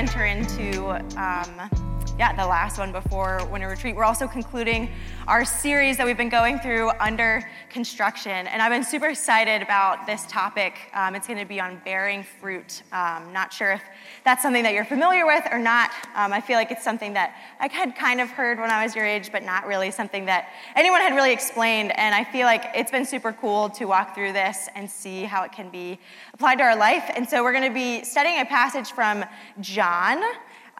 enter 0.00 0.24
into 0.24 0.88
um, 1.20 1.79
yeah, 2.20 2.34
the 2.34 2.46
last 2.46 2.76
one 2.76 2.92
before 2.92 3.40
winter 3.46 3.66
retreat. 3.66 3.96
We're 3.96 4.04
also 4.04 4.28
concluding 4.28 4.90
our 5.26 5.42
series 5.42 5.96
that 5.96 6.04
we've 6.04 6.18
been 6.18 6.28
going 6.28 6.58
through 6.58 6.90
under 7.00 7.48
construction. 7.70 8.46
And 8.46 8.60
I've 8.60 8.70
been 8.70 8.84
super 8.84 9.06
excited 9.06 9.62
about 9.62 10.06
this 10.06 10.26
topic. 10.26 10.74
Um, 10.92 11.14
it's 11.14 11.26
going 11.26 11.38
to 11.38 11.46
be 11.46 11.62
on 11.62 11.80
bearing 11.82 12.22
fruit. 12.22 12.82
Um, 12.92 13.32
not 13.32 13.54
sure 13.54 13.72
if 13.72 13.82
that's 14.22 14.42
something 14.42 14.62
that 14.64 14.74
you're 14.74 14.84
familiar 14.84 15.24
with 15.24 15.44
or 15.50 15.58
not. 15.58 15.92
Um, 16.14 16.34
I 16.34 16.42
feel 16.42 16.56
like 16.56 16.70
it's 16.70 16.84
something 16.84 17.14
that 17.14 17.36
I 17.58 17.68
had 17.68 17.96
kind 17.96 18.20
of 18.20 18.28
heard 18.28 18.58
when 18.58 18.70
I 18.70 18.84
was 18.84 18.94
your 18.94 19.06
age, 19.06 19.32
but 19.32 19.42
not 19.42 19.66
really 19.66 19.90
something 19.90 20.26
that 20.26 20.50
anyone 20.76 21.00
had 21.00 21.14
really 21.14 21.32
explained. 21.32 21.98
And 21.98 22.14
I 22.14 22.24
feel 22.24 22.44
like 22.44 22.66
it's 22.74 22.90
been 22.90 23.06
super 23.06 23.32
cool 23.32 23.70
to 23.70 23.86
walk 23.86 24.14
through 24.14 24.34
this 24.34 24.68
and 24.74 24.90
see 24.90 25.22
how 25.22 25.42
it 25.44 25.52
can 25.52 25.70
be 25.70 25.98
applied 26.34 26.56
to 26.56 26.64
our 26.64 26.76
life. 26.76 27.10
And 27.16 27.26
so 27.26 27.42
we're 27.42 27.54
going 27.54 27.66
to 27.66 27.74
be 27.74 28.04
studying 28.04 28.42
a 28.42 28.44
passage 28.44 28.92
from 28.92 29.24
John 29.60 30.22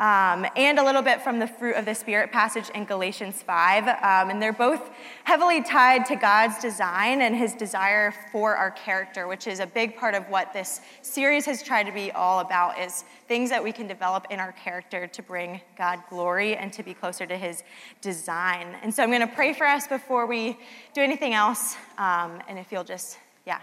um, 0.01 0.47
and 0.57 0.79
a 0.79 0.85
little 0.85 1.03
bit 1.03 1.21
from 1.21 1.39
the 1.39 1.47
fruit 1.47 1.77
of 1.77 1.85
the 1.85 1.95
Spirit 1.95 2.33
passage 2.33 2.71
in 2.71 2.87
Galatians 2.87 3.43
5. 3.43 3.87
Um, 3.87 4.31
and 4.31 4.41
they're 4.41 4.51
both 4.51 4.91
heavily 5.25 5.63
tied 5.63 6.07
to 6.07 6.17
God's 6.17 6.59
design 6.59 7.21
and 7.21 7.37
his 7.37 7.53
desire 7.53 8.15
for 8.33 8.57
our 8.57 8.71
character, 8.71 9.29
which 9.29 9.47
is 9.47 9.61
a 9.61 9.67
big 9.67 9.99
part 9.99 10.15
of 10.15 10.25
what 10.31 10.55
this 10.55 10.81
series 11.03 11.45
has 11.45 11.63
tried 11.63 11.85
to 11.85 11.93
be 11.93 12.11
all 12.13 12.41
about 12.41 12.79
is 12.79 13.05
things 13.29 13.51
that 13.51 13.63
we 13.63 13.73
can 13.73 13.87
develop 13.87 14.27
in 14.31 14.41
our 14.41 14.53
character 14.53 15.07
to 15.07 15.23
bring 15.23 15.61
God 15.77 16.03
glory 16.09 16.57
and 16.57 16.73
to 16.73 16.83
be 16.83 16.95
closer 16.95 17.27
to 17.27 17.37
his 17.37 17.63
design. 18.01 18.75
And 18.83 18.95
so 18.95 19.03
I'm 19.03 19.11
going 19.11 19.21
to 19.21 19.35
pray 19.35 19.53
for 19.53 19.67
us 19.67 19.87
before 19.87 20.25
we 20.25 20.59
do 20.95 21.02
anything 21.02 21.35
else. 21.35 21.77
Um, 21.99 22.41
and 22.49 22.59
if 22.59 22.73
you'll 22.73 22.85
just, 22.85 23.19
yeah, 23.46 23.61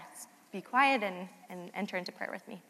be 0.52 0.60
quiet 0.60 1.02
and, 1.02 1.28
and 1.50 1.72
enter 1.74 1.96
into 1.96 2.12
prayer 2.12 2.30
with 2.32 2.46
me. 2.46 2.62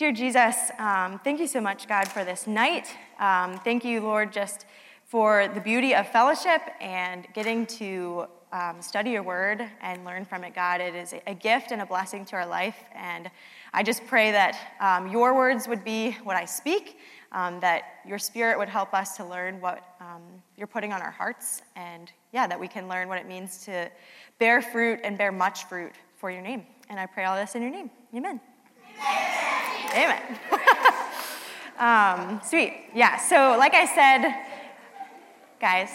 Dear 0.00 0.12
Jesus, 0.12 0.56
um, 0.78 1.20
thank 1.24 1.40
you 1.40 1.46
so 1.46 1.60
much, 1.60 1.86
God, 1.86 2.08
for 2.08 2.24
this 2.24 2.46
night. 2.46 2.86
Um, 3.18 3.58
thank 3.58 3.84
you, 3.84 4.00
Lord, 4.00 4.32
just 4.32 4.64
for 5.04 5.46
the 5.48 5.60
beauty 5.60 5.94
of 5.94 6.08
fellowship 6.08 6.62
and 6.80 7.28
getting 7.34 7.66
to 7.66 8.24
um, 8.50 8.80
study 8.80 9.10
your 9.10 9.22
word 9.22 9.62
and 9.82 10.02
learn 10.06 10.24
from 10.24 10.42
it, 10.42 10.54
God. 10.54 10.80
It 10.80 10.94
is 10.94 11.14
a 11.26 11.34
gift 11.34 11.70
and 11.70 11.82
a 11.82 11.84
blessing 11.84 12.24
to 12.24 12.36
our 12.36 12.46
life. 12.46 12.76
And 12.94 13.30
I 13.74 13.82
just 13.82 14.06
pray 14.06 14.30
that 14.30 14.56
um, 14.80 15.12
your 15.12 15.34
words 15.34 15.68
would 15.68 15.84
be 15.84 16.12
what 16.24 16.34
I 16.34 16.46
speak, 16.46 16.96
um, 17.32 17.60
that 17.60 17.82
your 18.06 18.18
spirit 18.18 18.58
would 18.58 18.70
help 18.70 18.94
us 18.94 19.18
to 19.18 19.24
learn 19.26 19.60
what 19.60 19.96
um, 20.00 20.22
you're 20.56 20.66
putting 20.66 20.94
on 20.94 21.02
our 21.02 21.10
hearts, 21.10 21.60
and 21.76 22.10
yeah, 22.32 22.46
that 22.46 22.58
we 22.58 22.68
can 22.68 22.88
learn 22.88 23.06
what 23.06 23.18
it 23.18 23.26
means 23.26 23.66
to 23.66 23.90
bear 24.38 24.62
fruit 24.62 25.00
and 25.04 25.18
bear 25.18 25.30
much 25.30 25.64
fruit 25.64 25.92
for 26.16 26.30
your 26.30 26.40
name. 26.40 26.64
And 26.88 26.98
I 26.98 27.04
pray 27.04 27.26
all 27.26 27.36
this 27.36 27.54
in 27.54 27.60
your 27.60 27.70
name. 27.70 27.90
Amen. 28.14 28.40
Amen. 28.98 29.69
um, 31.78 32.40
sweet. 32.44 32.90
Yeah, 32.94 33.16
so 33.16 33.56
like 33.58 33.74
I 33.74 33.86
said, 33.86 34.34
guys, 35.60 35.90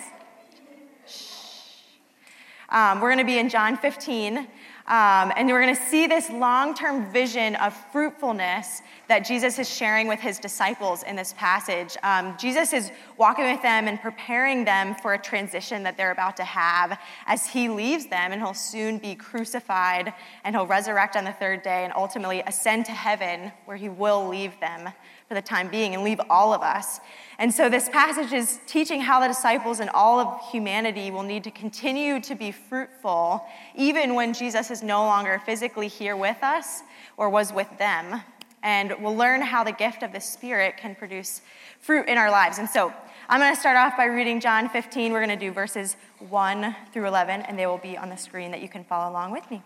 um, 2.69 2.99
we're 2.99 3.09
going 3.09 3.19
to 3.19 3.23
be 3.23 3.39
in 3.39 3.47
John 3.47 3.77
15. 3.77 4.47
Um, 4.87 5.33
and 5.35 5.47
we're 5.47 5.63
going 5.63 5.75
to 5.75 5.81
see 5.81 6.05
this 6.05 6.29
long 6.29 6.75
term 6.75 7.11
vision 7.11 7.55
of 7.55 7.73
fruitfulness 7.91 8.83
that 9.07 9.25
Jesus 9.25 9.57
is 9.57 9.67
sharing 9.67 10.07
with 10.07 10.19
his 10.19 10.37
disciples 10.37 11.01
in 11.01 11.15
this 11.15 11.33
passage. 11.33 11.97
Um, 12.03 12.35
Jesus 12.39 12.71
is 12.71 12.91
walking 13.17 13.45
with 13.45 13.63
them 13.63 13.87
and 13.87 13.99
preparing 13.99 14.63
them 14.63 14.93
for 14.93 15.15
a 15.15 15.17
transition 15.17 15.81
that 15.83 15.97
they're 15.97 16.11
about 16.11 16.37
to 16.37 16.43
have 16.43 16.99
as 17.25 17.47
he 17.47 17.67
leaves 17.67 18.05
them, 18.05 18.31
and 18.31 18.39
he'll 18.39 18.53
soon 18.53 18.99
be 18.99 19.15
crucified, 19.15 20.13
and 20.43 20.55
he'll 20.55 20.67
resurrect 20.67 21.15
on 21.15 21.23
the 21.23 21.33
third 21.33 21.63
day 21.63 21.83
and 21.83 21.91
ultimately 21.95 22.43
ascend 22.45 22.85
to 22.85 22.91
heaven, 22.91 23.51
where 23.65 23.77
he 23.77 23.89
will 23.89 24.27
leave 24.27 24.59
them 24.59 24.93
for 25.27 25.33
the 25.33 25.41
time 25.41 25.69
being 25.69 25.93
and 25.93 26.03
leave 26.03 26.21
all 26.29 26.53
of 26.53 26.61
us. 26.61 26.99
And 27.39 27.53
so 27.53 27.67
this 27.67 27.89
passage 27.89 28.31
is 28.31 28.59
teaching 28.67 29.01
how 29.01 29.19
the 29.19 29.27
disciples 29.27 29.79
and 29.79 29.89
all 29.89 30.19
of 30.19 30.51
humanity 30.51 31.11
will 31.11 31.23
need 31.23 31.43
to 31.45 31.51
continue 31.51 32.19
to 32.21 32.35
be 32.35 32.51
fruitful, 32.51 33.45
even 33.75 34.13
when 34.13 34.33
Jesus 34.33 34.71
is 34.71 34.83
no 34.83 35.03
longer 35.03 35.41
physically 35.45 35.87
here 35.87 36.15
with 36.15 36.37
us 36.43 36.81
or 37.17 37.29
was 37.29 37.51
with 37.51 37.67
them. 37.77 38.21
And 38.63 38.95
we'll 38.99 39.15
learn 39.15 39.41
how 39.41 39.63
the 39.63 39.71
gift 39.71 40.01
of 40.01 40.11
the 40.11 40.21
Spirit 40.21 40.77
can 40.77 40.95
produce 40.95 41.41
fruit 41.79 42.07
in 42.07 42.17
our 42.17 42.31
lives. 42.31 42.57
And 42.57 42.69
so 42.69 42.93
I'm 43.27 43.39
going 43.39 43.53
to 43.53 43.59
start 43.59 43.77
off 43.77 43.97
by 43.97 44.05
reading 44.05 44.39
John 44.39 44.69
15. 44.69 45.11
We're 45.11 45.25
going 45.25 45.37
to 45.37 45.45
do 45.45 45.51
verses 45.51 45.97
1 46.29 46.75
through 46.93 47.07
11, 47.07 47.41
and 47.41 47.59
they 47.59 47.67
will 47.67 47.77
be 47.77 47.97
on 47.97 48.09
the 48.09 48.15
screen 48.15 48.51
that 48.51 48.61
you 48.61 48.69
can 48.69 48.83
follow 48.83 49.11
along 49.11 49.31
with 49.31 49.49
me. 49.51 49.61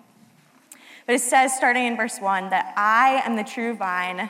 But 1.05 1.15
it 1.15 1.21
says, 1.21 1.55
starting 1.55 1.85
in 1.85 1.97
verse 1.97 2.19
1, 2.19 2.49
that 2.51 2.73
I 2.77 3.21
am 3.25 3.35
the 3.35 3.43
true 3.43 3.73
vine, 3.73 4.29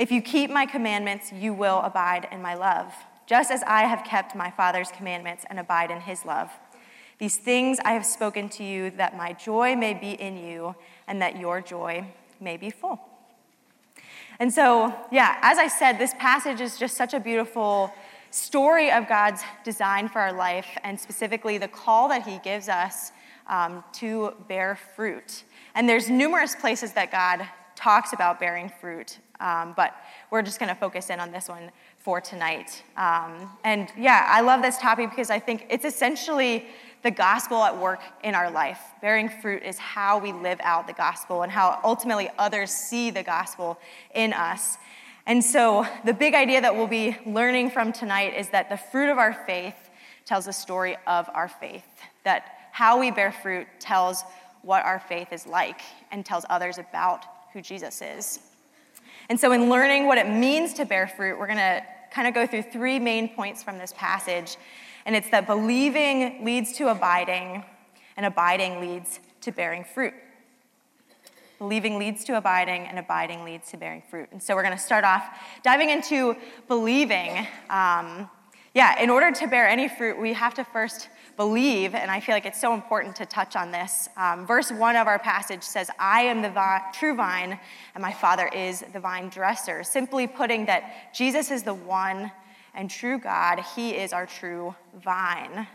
If 0.00 0.10
you 0.10 0.22
keep 0.22 0.50
my 0.50 0.64
commandments, 0.64 1.30
you 1.30 1.52
will 1.52 1.80
abide 1.80 2.26
in 2.32 2.40
my 2.40 2.54
love, 2.54 2.90
just 3.26 3.50
as 3.50 3.62
I 3.64 3.82
have 3.82 4.02
kept 4.02 4.34
my 4.34 4.50
Father's 4.50 4.90
commandments 4.90 5.44
and 5.50 5.60
abide 5.60 5.90
in 5.90 6.00
his 6.00 6.24
love. 6.24 6.50
These 7.18 7.36
things 7.36 7.78
I 7.84 7.92
have 7.92 8.06
spoken 8.06 8.48
to 8.48 8.64
you, 8.64 8.88
that 8.92 9.14
my 9.14 9.34
joy 9.34 9.76
may 9.76 9.92
be 9.92 10.12
in 10.12 10.38
you, 10.38 10.74
and 11.06 11.20
that 11.20 11.38
your 11.38 11.60
joy 11.60 12.06
may 12.40 12.56
be 12.56 12.70
full. 12.70 12.98
And 14.38 14.50
so, 14.50 14.94
yeah, 15.12 15.36
as 15.42 15.58
I 15.58 15.68
said, 15.68 15.98
this 15.98 16.14
passage 16.14 16.62
is 16.62 16.78
just 16.78 16.96
such 16.96 17.12
a 17.12 17.20
beautiful 17.20 17.92
story 18.30 18.90
of 18.90 19.06
God's 19.06 19.42
design 19.64 20.08
for 20.08 20.20
our 20.20 20.32
life, 20.32 20.78
and 20.82 20.98
specifically 20.98 21.58
the 21.58 21.68
call 21.68 22.08
that 22.08 22.26
he 22.26 22.38
gives 22.38 22.70
us 22.70 23.12
um, 23.48 23.84
to 23.96 24.32
bear 24.48 24.78
fruit. 24.96 25.44
And 25.74 25.86
there's 25.86 26.08
numerous 26.08 26.54
places 26.54 26.94
that 26.94 27.12
God 27.12 27.46
talks 27.76 28.14
about 28.14 28.40
bearing 28.40 28.72
fruit, 28.80 29.18
um, 29.40 29.74
but 29.76 29.94
we're 30.30 30.42
just 30.42 30.58
going 30.58 30.68
to 30.68 30.74
focus 30.74 31.10
in 31.10 31.18
on 31.18 31.32
this 31.32 31.48
one 31.48 31.70
for 31.98 32.20
tonight. 32.20 32.82
Um, 32.96 33.50
and 33.64 33.90
yeah, 33.98 34.26
I 34.28 34.40
love 34.40 34.62
this 34.62 34.78
topic 34.78 35.10
because 35.10 35.30
I 35.30 35.38
think 35.38 35.66
it's 35.68 35.84
essentially 35.84 36.66
the 37.02 37.10
gospel 37.10 37.62
at 37.62 37.76
work 37.76 38.00
in 38.22 38.34
our 38.34 38.50
life. 38.50 38.80
Bearing 39.00 39.28
fruit 39.28 39.62
is 39.62 39.78
how 39.78 40.18
we 40.18 40.32
live 40.32 40.60
out 40.62 40.86
the 40.86 40.92
gospel 40.92 41.42
and 41.42 41.50
how 41.50 41.80
ultimately 41.82 42.28
others 42.38 42.70
see 42.70 43.10
the 43.10 43.22
gospel 43.22 43.78
in 44.14 44.32
us. 44.32 44.76
And 45.26 45.44
so, 45.44 45.86
the 46.04 46.14
big 46.14 46.34
idea 46.34 46.60
that 46.60 46.74
we'll 46.74 46.86
be 46.86 47.16
learning 47.26 47.70
from 47.70 47.92
tonight 47.92 48.34
is 48.36 48.48
that 48.50 48.68
the 48.68 48.76
fruit 48.76 49.10
of 49.10 49.18
our 49.18 49.32
faith 49.32 49.76
tells 50.24 50.46
the 50.46 50.52
story 50.52 50.96
of 51.06 51.28
our 51.34 51.48
faith. 51.48 51.84
That 52.24 52.44
how 52.72 52.98
we 52.98 53.10
bear 53.10 53.32
fruit 53.32 53.66
tells 53.78 54.24
what 54.62 54.84
our 54.84 54.98
faith 54.98 55.32
is 55.32 55.46
like 55.46 55.80
and 56.10 56.24
tells 56.24 56.44
others 56.48 56.78
about 56.78 57.24
who 57.52 57.60
Jesus 57.60 58.02
is. 58.02 58.40
And 59.30 59.38
so, 59.38 59.52
in 59.52 59.70
learning 59.70 60.06
what 60.06 60.18
it 60.18 60.28
means 60.28 60.74
to 60.74 60.84
bear 60.84 61.06
fruit, 61.06 61.38
we're 61.38 61.46
going 61.46 61.58
to 61.58 61.84
kind 62.10 62.26
of 62.26 62.34
go 62.34 62.48
through 62.48 62.62
three 62.62 62.98
main 62.98 63.28
points 63.28 63.62
from 63.62 63.78
this 63.78 63.94
passage. 63.96 64.56
And 65.06 65.14
it's 65.14 65.30
that 65.30 65.46
believing 65.46 66.44
leads 66.44 66.72
to 66.78 66.88
abiding, 66.88 67.64
and 68.16 68.26
abiding 68.26 68.80
leads 68.80 69.20
to 69.42 69.52
bearing 69.52 69.84
fruit. 69.84 70.14
Believing 71.58 71.96
leads 71.96 72.24
to 72.24 72.36
abiding, 72.36 72.88
and 72.88 72.98
abiding 72.98 73.44
leads 73.44 73.70
to 73.70 73.76
bearing 73.76 74.02
fruit. 74.10 74.28
And 74.32 74.42
so, 74.42 74.56
we're 74.56 74.64
going 74.64 74.76
to 74.76 74.82
start 74.82 75.04
off 75.04 75.22
diving 75.62 75.90
into 75.90 76.34
believing. 76.66 77.46
Um, 77.70 78.28
yeah, 78.74 79.00
in 79.02 79.10
order 79.10 79.32
to 79.32 79.46
bear 79.48 79.66
any 79.66 79.88
fruit, 79.88 80.18
we 80.18 80.32
have 80.32 80.54
to 80.54 80.64
first 80.64 81.08
believe, 81.36 81.94
and 81.94 82.10
I 82.10 82.20
feel 82.20 82.34
like 82.34 82.46
it's 82.46 82.60
so 82.60 82.72
important 82.72 83.16
to 83.16 83.26
touch 83.26 83.56
on 83.56 83.72
this. 83.72 84.08
Um, 84.16 84.46
verse 84.46 84.70
one 84.70 84.94
of 84.94 85.06
our 85.06 85.18
passage 85.18 85.62
says, 85.62 85.90
I 85.98 86.22
am 86.22 86.40
the 86.42 86.50
vi- 86.50 86.82
true 86.92 87.16
vine, 87.16 87.58
and 87.94 88.02
my 88.02 88.12
Father 88.12 88.46
is 88.48 88.84
the 88.92 89.00
vine 89.00 89.28
dresser. 89.28 89.82
Simply 89.82 90.26
putting 90.26 90.66
that 90.66 91.14
Jesus 91.14 91.50
is 91.50 91.62
the 91.62 91.74
one 91.74 92.30
and 92.74 92.88
true 92.88 93.18
God, 93.18 93.64
He 93.74 93.90
is 93.96 94.12
our 94.12 94.26
true 94.26 94.74
vine. 95.02 95.66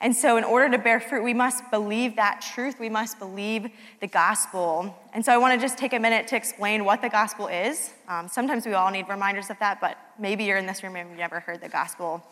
And 0.00 0.14
so, 0.14 0.36
in 0.36 0.44
order 0.44 0.76
to 0.76 0.82
bear 0.82 1.00
fruit, 1.00 1.24
we 1.24 1.32
must 1.32 1.70
believe 1.70 2.16
that 2.16 2.44
truth. 2.54 2.78
We 2.78 2.90
must 2.90 3.18
believe 3.18 3.70
the 4.00 4.06
gospel. 4.06 4.94
And 5.14 5.24
so, 5.24 5.32
I 5.32 5.38
want 5.38 5.58
to 5.58 5.64
just 5.64 5.78
take 5.78 5.94
a 5.94 5.98
minute 5.98 6.28
to 6.28 6.36
explain 6.36 6.84
what 6.84 7.00
the 7.00 7.08
gospel 7.08 7.48
is. 7.48 7.94
Um, 8.06 8.28
sometimes 8.28 8.66
we 8.66 8.74
all 8.74 8.90
need 8.90 9.08
reminders 9.08 9.48
of 9.48 9.58
that, 9.60 9.80
but 9.80 9.96
maybe 10.18 10.44
you're 10.44 10.58
in 10.58 10.66
this 10.66 10.82
room 10.82 10.96
and 10.96 11.08
you've 11.08 11.18
never 11.18 11.40
heard 11.40 11.62
the 11.62 11.68
gospel. 11.68 12.22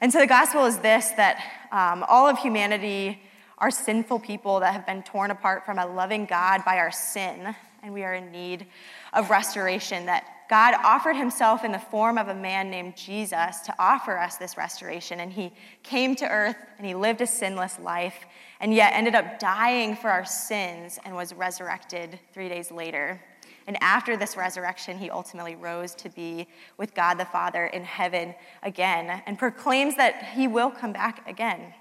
And 0.00 0.12
so, 0.12 0.20
the 0.20 0.26
gospel 0.26 0.66
is 0.66 0.78
this 0.78 1.08
that 1.10 1.42
um, 1.72 2.04
all 2.08 2.28
of 2.28 2.38
humanity 2.38 3.20
are 3.58 3.70
sinful 3.70 4.20
people 4.20 4.60
that 4.60 4.72
have 4.72 4.86
been 4.86 5.02
torn 5.02 5.30
apart 5.30 5.66
from 5.66 5.78
a 5.78 5.86
loving 5.86 6.26
God 6.26 6.64
by 6.64 6.78
our 6.78 6.92
sin, 6.92 7.54
and 7.82 7.92
we 7.92 8.04
are 8.04 8.14
in 8.14 8.30
need 8.30 8.66
of 9.12 9.30
restoration 9.30 10.06
that 10.06 10.24
God 10.48 10.74
offered 10.84 11.16
himself 11.16 11.64
in 11.64 11.72
the 11.72 11.78
form 11.78 12.18
of 12.18 12.28
a 12.28 12.34
man 12.34 12.70
named 12.70 12.96
Jesus 12.96 13.60
to 13.60 13.74
offer 13.78 14.18
us 14.18 14.36
this 14.36 14.56
restoration. 14.56 15.20
And 15.20 15.32
he 15.32 15.52
came 15.82 16.14
to 16.16 16.28
earth 16.28 16.56
and 16.76 16.86
he 16.86 16.94
lived 16.94 17.20
a 17.22 17.26
sinless 17.26 17.78
life 17.78 18.26
and 18.60 18.74
yet 18.74 18.92
ended 18.94 19.14
up 19.14 19.38
dying 19.38 19.96
for 19.96 20.10
our 20.10 20.24
sins 20.24 20.98
and 21.04 21.14
was 21.14 21.32
resurrected 21.32 22.18
three 22.32 22.48
days 22.48 22.70
later. 22.70 23.20
And 23.66 23.82
after 23.82 24.16
this 24.16 24.36
resurrection, 24.36 24.98
he 24.98 25.08
ultimately 25.08 25.56
rose 25.56 25.94
to 25.96 26.10
be 26.10 26.46
with 26.76 26.94
God 26.94 27.14
the 27.14 27.24
Father 27.24 27.66
in 27.66 27.82
heaven 27.82 28.34
again 28.62 29.22
and 29.26 29.38
proclaims 29.38 29.96
that 29.96 30.22
he 30.34 30.46
will 30.46 30.70
come 30.70 30.92
back 30.92 31.26
again. 31.28 31.72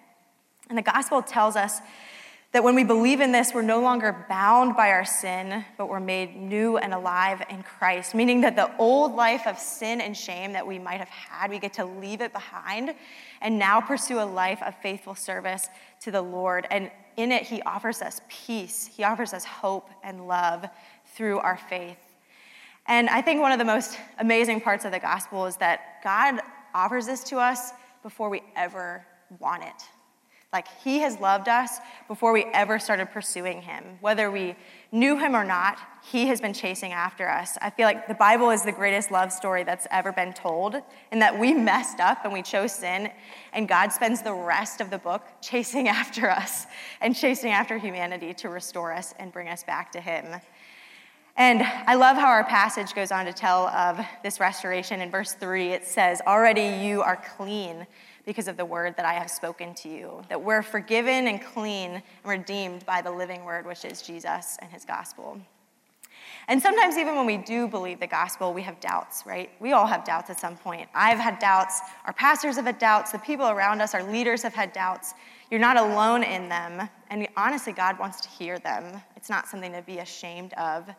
And 0.69 0.77
the 0.77 0.81
gospel 0.81 1.21
tells 1.21 1.57
us 1.57 1.81
that 2.53 2.63
when 2.63 2.75
we 2.75 2.83
believe 2.83 3.19
in 3.19 3.31
this, 3.31 3.51
we're 3.51 3.63
no 3.63 3.81
longer 3.81 4.25
bound 4.29 4.75
by 4.75 4.91
our 4.91 5.03
sin, 5.03 5.65
but 5.75 5.89
we're 5.89 5.99
made 5.99 6.35
new 6.35 6.77
and 6.77 6.93
alive 6.93 7.41
in 7.49 7.63
Christ, 7.63 8.13
meaning 8.13 8.41
that 8.41 8.55
the 8.55 8.69
old 8.77 9.15
life 9.15 9.47
of 9.47 9.57
sin 9.57 9.99
and 9.99 10.15
shame 10.15 10.53
that 10.53 10.65
we 10.65 10.77
might 10.77 10.99
have 10.99 11.09
had, 11.09 11.49
we 11.49 11.57
get 11.57 11.73
to 11.73 11.85
leave 11.85 12.21
it 12.21 12.31
behind 12.31 12.93
and 13.41 13.57
now 13.57 13.81
pursue 13.81 14.19
a 14.19 14.23
life 14.23 14.61
of 14.61 14.75
faithful 14.83 15.15
service 15.15 15.67
to 16.01 16.11
the 16.11 16.21
Lord. 16.21 16.67
And 16.69 16.91
in 17.17 17.31
it, 17.31 17.41
He 17.41 17.59
offers 17.63 18.03
us 18.03 18.21
peace, 18.29 18.85
He 18.85 19.03
offers 19.03 19.33
us 19.33 19.43
hope 19.43 19.89
and 20.03 20.27
love 20.27 20.65
through 21.15 21.39
our 21.39 21.57
faith. 21.57 21.97
And 22.85 23.09
I 23.09 23.21
think 23.23 23.41
one 23.41 23.51
of 23.51 23.57
the 23.57 23.65
most 23.65 23.97
amazing 24.19 24.61
parts 24.61 24.85
of 24.85 24.91
the 24.91 24.99
gospel 24.99 25.47
is 25.47 25.57
that 25.57 26.03
God 26.03 26.39
offers 26.75 27.07
this 27.07 27.23
to 27.25 27.37
us 27.37 27.71
before 28.03 28.29
we 28.29 28.43
ever 28.55 29.03
want 29.39 29.63
it. 29.63 29.83
Like, 30.53 30.67
He 30.83 30.99
has 30.99 31.19
loved 31.19 31.49
us 31.49 31.79
before 32.07 32.31
we 32.31 32.45
ever 32.53 32.77
started 32.77 33.09
pursuing 33.09 33.63
Him. 33.63 33.97
Whether 34.01 34.29
we 34.29 34.55
knew 34.91 35.17
Him 35.17 35.35
or 35.35 35.43
not, 35.43 35.79
He 36.03 36.27
has 36.27 36.39
been 36.39 36.53
chasing 36.53 36.93
after 36.93 37.27
us. 37.27 37.57
I 37.59 37.71
feel 37.71 37.87
like 37.87 38.07
the 38.07 38.13
Bible 38.13 38.51
is 38.51 38.63
the 38.63 38.71
greatest 38.71 39.09
love 39.09 39.31
story 39.31 39.63
that's 39.63 39.87
ever 39.89 40.11
been 40.11 40.31
told, 40.31 40.75
in 41.11 41.19
that 41.19 41.37
we 41.39 41.53
messed 41.53 41.99
up 41.99 42.23
and 42.23 42.31
we 42.31 42.43
chose 42.43 42.71
sin, 42.71 43.09
and 43.51 43.67
God 43.67 43.91
spends 43.91 44.21
the 44.21 44.33
rest 44.33 44.79
of 44.79 44.91
the 44.91 44.99
book 44.99 45.23
chasing 45.41 45.87
after 45.87 46.29
us 46.29 46.67
and 47.01 47.15
chasing 47.15 47.51
after 47.51 47.79
humanity 47.79 48.35
to 48.35 48.49
restore 48.49 48.93
us 48.93 49.15
and 49.17 49.33
bring 49.33 49.49
us 49.49 49.63
back 49.63 49.91
to 49.93 49.99
Him. 49.99 50.39
And 51.35 51.63
I 51.63 51.95
love 51.95 52.15
how 52.15 52.27
our 52.27 52.43
passage 52.43 52.93
goes 52.93 53.11
on 53.11 53.25
to 53.25 53.33
tell 53.33 53.67
of 53.69 53.99
this 54.21 54.39
restoration. 54.39 55.01
In 55.01 55.09
verse 55.09 55.33
3, 55.33 55.69
it 55.69 55.87
says, 55.87 56.21
Already 56.27 56.85
you 56.85 57.01
are 57.01 57.19
clean 57.37 57.87
because 58.25 58.47
of 58.47 58.57
the 58.57 58.65
word 58.65 58.95
that 58.97 59.05
I 59.05 59.13
have 59.13 59.29
spoken 59.29 59.73
to 59.75 59.89
you. 59.89 60.21
That 60.29 60.41
we're 60.41 60.61
forgiven 60.61 61.27
and 61.27 61.41
clean 61.41 61.91
and 61.91 62.03
redeemed 62.25 62.85
by 62.85 63.01
the 63.01 63.11
living 63.11 63.43
word, 63.43 63.65
which 63.65 63.85
is 63.85 64.01
Jesus 64.01 64.57
and 64.61 64.71
his 64.71 64.85
gospel. 64.85 65.39
And 66.47 66.61
sometimes, 66.61 66.97
even 66.97 67.15
when 67.15 67.25
we 67.25 67.37
do 67.37 67.67
believe 67.67 67.99
the 67.99 68.07
gospel, 68.07 68.53
we 68.53 68.61
have 68.63 68.79
doubts, 68.81 69.23
right? 69.25 69.49
We 69.61 69.71
all 69.71 69.87
have 69.87 70.03
doubts 70.03 70.29
at 70.29 70.39
some 70.39 70.57
point. 70.57 70.89
I've 70.93 71.17
had 71.17 71.39
doubts. 71.39 71.79
Our 72.05 72.13
pastors 72.13 72.57
have 72.57 72.65
had 72.65 72.79
doubts. 72.79 73.11
The 73.11 73.19
people 73.19 73.47
around 73.47 73.81
us, 73.81 73.93
our 73.93 74.03
leaders 74.03 74.41
have 74.43 74.53
had 74.53 74.73
doubts. 74.73 75.13
You're 75.49 75.61
not 75.61 75.77
alone 75.77 76.23
in 76.23 76.49
them. 76.49 76.89
And 77.09 77.27
honestly, 77.37 77.71
God 77.71 77.97
wants 77.97 78.19
to 78.21 78.29
hear 78.29 78.59
them. 78.59 79.01
It's 79.15 79.29
not 79.29 79.47
something 79.47 79.71
to 79.71 79.81
be 79.81 79.99
ashamed 79.99 80.53
of. 80.53 80.89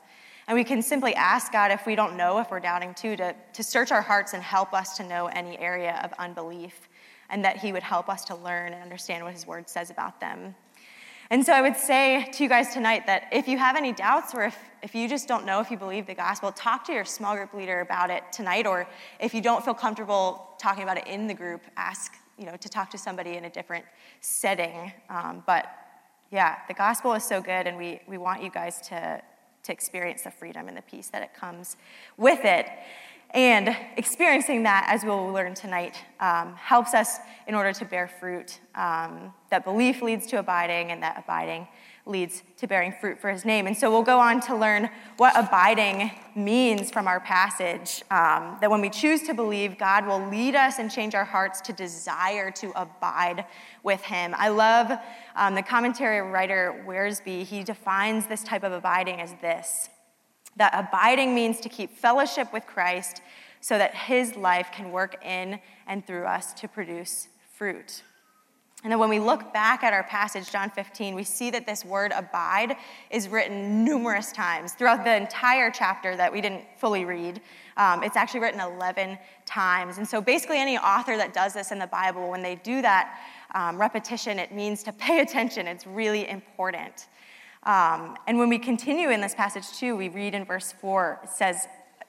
And 0.46 0.54
we 0.56 0.64
can 0.64 0.82
simply 0.82 1.14
ask 1.14 1.52
God 1.52 1.70
if 1.70 1.86
we 1.86 1.94
don't 1.94 2.16
know, 2.16 2.38
if 2.38 2.50
we're 2.50 2.60
doubting 2.60 2.94
too, 2.94 3.16
to, 3.16 3.34
to 3.52 3.62
search 3.62 3.92
our 3.92 4.02
hearts 4.02 4.34
and 4.34 4.42
help 4.42 4.72
us 4.72 4.96
to 4.98 5.02
know 5.04 5.26
any 5.26 5.58
area 5.58 6.00
of 6.04 6.12
unbelief 6.18 6.88
and 7.30 7.44
that 7.44 7.58
He 7.58 7.72
would 7.72 7.82
help 7.82 8.08
us 8.08 8.24
to 8.26 8.34
learn 8.36 8.72
and 8.72 8.82
understand 8.82 9.24
what 9.24 9.32
His 9.32 9.46
Word 9.46 9.68
says 9.68 9.90
about 9.90 10.20
them. 10.20 10.54
And 11.30 11.44
so 11.44 11.52
I 11.52 11.62
would 11.62 11.76
say 11.76 12.28
to 12.32 12.42
you 12.42 12.48
guys 12.48 12.74
tonight 12.74 13.06
that 13.06 13.28
if 13.32 13.48
you 13.48 13.56
have 13.56 13.76
any 13.76 13.92
doubts 13.92 14.34
or 14.34 14.44
if, 14.44 14.58
if 14.82 14.94
you 14.94 15.08
just 15.08 15.26
don't 15.26 15.46
know 15.46 15.60
if 15.60 15.70
you 15.70 15.78
believe 15.78 16.06
the 16.06 16.14
gospel, 16.14 16.52
talk 16.52 16.84
to 16.84 16.92
your 16.92 17.04
small 17.04 17.34
group 17.34 17.54
leader 17.54 17.80
about 17.80 18.10
it 18.10 18.22
tonight. 18.30 18.66
Or 18.66 18.86
if 19.18 19.32
you 19.32 19.40
don't 19.40 19.64
feel 19.64 19.74
comfortable 19.74 20.50
talking 20.58 20.82
about 20.82 20.98
it 20.98 21.06
in 21.06 21.26
the 21.26 21.34
group, 21.34 21.62
ask 21.76 22.12
you 22.38 22.46
know, 22.46 22.56
to 22.56 22.68
talk 22.68 22.90
to 22.90 22.98
somebody 22.98 23.36
in 23.36 23.44
a 23.44 23.50
different 23.50 23.84
setting. 24.20 24.92
Um, 25.08 25.42
but 25.46 25.66
yeah, 26.30 26.58
the 26.68 26.74
gospel 26.74 27.14
is 27.14 27.24
so 27.24 27.40
good, 27.40 27.66
and 27.66 27.76
we, 27.76 28.00
we 28.06 28.18
want 28.18 28.42
you 28.42 28.50
guys 28.50 28.80
to, 28.88 29.22
to 29.62 29.72
experience 29.72 30.22
the 30.22 30.30
freedom 30.30 30.68
and 30.68 30.76
the 30.76 30.82
peace 30.82 31.08
that 31.08 31.22
it 31.22 31.32
comes 31.34 31.76
with 32.16 32.44
it. 32.44 32.66
And 33.34 33.76
experiencing 33.96 34.62
that, 34.62 34.86
as 34.88 35.02
we'll 35.02 35.32
learn 35.32 35.54
tonight, 35.54 35.96
um, 36.20 36.54
helps 36.54 36.94
us 36.94 37.18
in 37.48 37.56
order 37.56 37.72
to 37.72 37.84
bear 37.84 38.06
fruit. 38.06 38.60
Um, 38.76 39.34
that 39.50 39.64
belief 39.64 40.02
leads 40.02 40.24
to 40.28 40.38
abiding, 40.38 40.92
and 40.92 41.02
that 41.02 41.18
abiding 41.18 41.66
leads 42.06 42.44
to 42.58 42.68
bearing 42.68 42.94
fruit 43.00 43.18
for 43.18 43.30
his 43.30 43.44
name. 43.44 43.66
And 43.66 43.76
so 43.76 43.90
we'll 43.90 44.04
go 44.04 44.20
on 44.20 44.40
to 44.42 44.54
learn 44.54 44.88
what 45.16 45.36
abiding 45.36 46.12
means 46.36 46.92
from 46.92 47.08
our 47.08 47.18
passage. 47.18 48.04
Um, 48.08 48.58
that 48.60 48.70
when 48.70 48.80
we 48.80 48.90
choose 48.90 49.22
to 49.22 49.34
believe, 49.34 49.78
God 49.78 50.06
will 50.06 50.24
lead 50.28 50.54
us 50.54 50.78
and 50.78 50.88
change 50.88 51.16
our 51.16 51.24
hearts 51.24 51.60
to 51.62 51.72
desire 51.72 52.52
to 52.52 52.70
abide 52.80 53.46
with 53.82 54.02
him. 54.02 54.32
I 54.38 54.50
love 54.50 54.92
um, 55.34 55.56
the 55.56 55.62
commentary 55.62 56.20
writer 56.20 56.84
Wiersbe. 56.86 57.44
He 57.44 57.64
defines 57.64 58.28
this 58.28 58.44
type 58.44 58.62
of 58.62 58.72
abiding 58.72 59.20
as 59.20 59.32
this 59.40 59.88
that 60.56 60.72
abiding 60.74 61.34
means 61.34 61.60
to 61.60 61.68
keep 61.68 61.96
fellowship 61.96 62.52
with 62.52 62.66
Christ 62.66 63.22
so 63.60 63.78
that 63.78 63.94
his 63.94 64.36
life 64.36 64.70
can 64.72 64.92
work 64.92 65.24
in 65.24 65.58
and 65.86 66.06
through 66.06 66.24
us 66.24 66.52
to 66.54 66.68
produce 66.68 67.28
fruit. 67.56 68.02
And 68.84 68.92
then 68.92 68.98
when 68.98 69.08
we 69.08 69.18
look 69.18 69.50
back 69.54 69.82
at 69.82 69.94
our 69.94 70.02
passage, 70.02 70.50
John 70.52 70.68
15, 70.68 71.14
we 71.14 71.24
see 71.24 71.50
that 71.50 71.64
this 71.64 71.86
word 71.86 72.12
abide 72.14 72.76
is 73.10 73.28
written 73.28 73.82
numerous 73.82 74.30
times 74.30 74.74
throughout 74.74 75.04
the 75.04 75.16
entire 75.16 75.70
chapter 75.70 76.14
that 76.16 76.30
we 76.30 76.42
didn't 76.42 76.64
fully 76.76 77.06
read. 77.06 77.40
Um, 77.78 78.02
it's 78.02 78.14
actually 78.14 78.40
written 78.40 78.60
11 78.60 79.18
times. 79.46 79.96
And 79.96 80.06
so 80.06 80.20
basically, 80.20 80.58
any 80.58 80.76
author 80.76 81.16
that 81.16 81.32
does 81.32 81.54
this 81.54 81.72
in 81.72 81.78
the 81.78 81.86
Bible, 81.86 82.30
when 82.30 82.42
they 82.42 82.56
do 82.56 82.82
that 82.82 83.18
um, 83.54 83.80
repetition, 83.80 84.38
it 84.38 84.52
means 84.52 84.82
to 84.82 84.92
pay 84.92 85.20
attention. 85.20 85.66
It's 85.66 85.86
really 85.86 86.28
important. 86.28 87.06
Um, 87.64 88.16
and 88.26 88.38
when 88.38 88.48
we 88.48 88.58
continue 88.58 89.10
in 89.10 89.20
this 89.20 89.34
passage 89.34 89.78
too, 89.78 89.96
we 89.96 90.08
read 90.08 90.34
in 90.34 90.44
verse 90.44 90.72
4, 90.80 91.20
it 91.24 91.30
says, 91.30 91.66